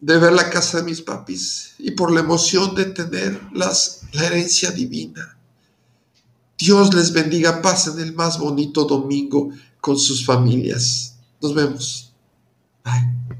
de 0.00 0.18
ver 0.18 0.32
la 0.32 0.50
casa 0.50 0.78
de 0.78 0.84
mis 0.84 1.00
papis 1.00 1.74
y 1.78 1.92
por 1.92 2.12
la 2.12 2.20
emoción 2.20 2.74
de 2.74 2.84
tener 2.86 3.40
la 3.52 3.72
herencia 4.12 4.70
divina. 4.70 5.33
Dios 6.58 6.94
les 6.94 7.12
bendiga, 7.12 7.62
pasen 7.62 7.98
el 7.98 8.14
más 8.14 8.38
bonito 8.38 8.84
domingo 8.84 9.50
con 9.80 9.98
sus 9.98 10.24
familias. 10.24 11.18
Nos 11.40 11.54
vemos. 11.54 12.12
Bye. 12.84 13.38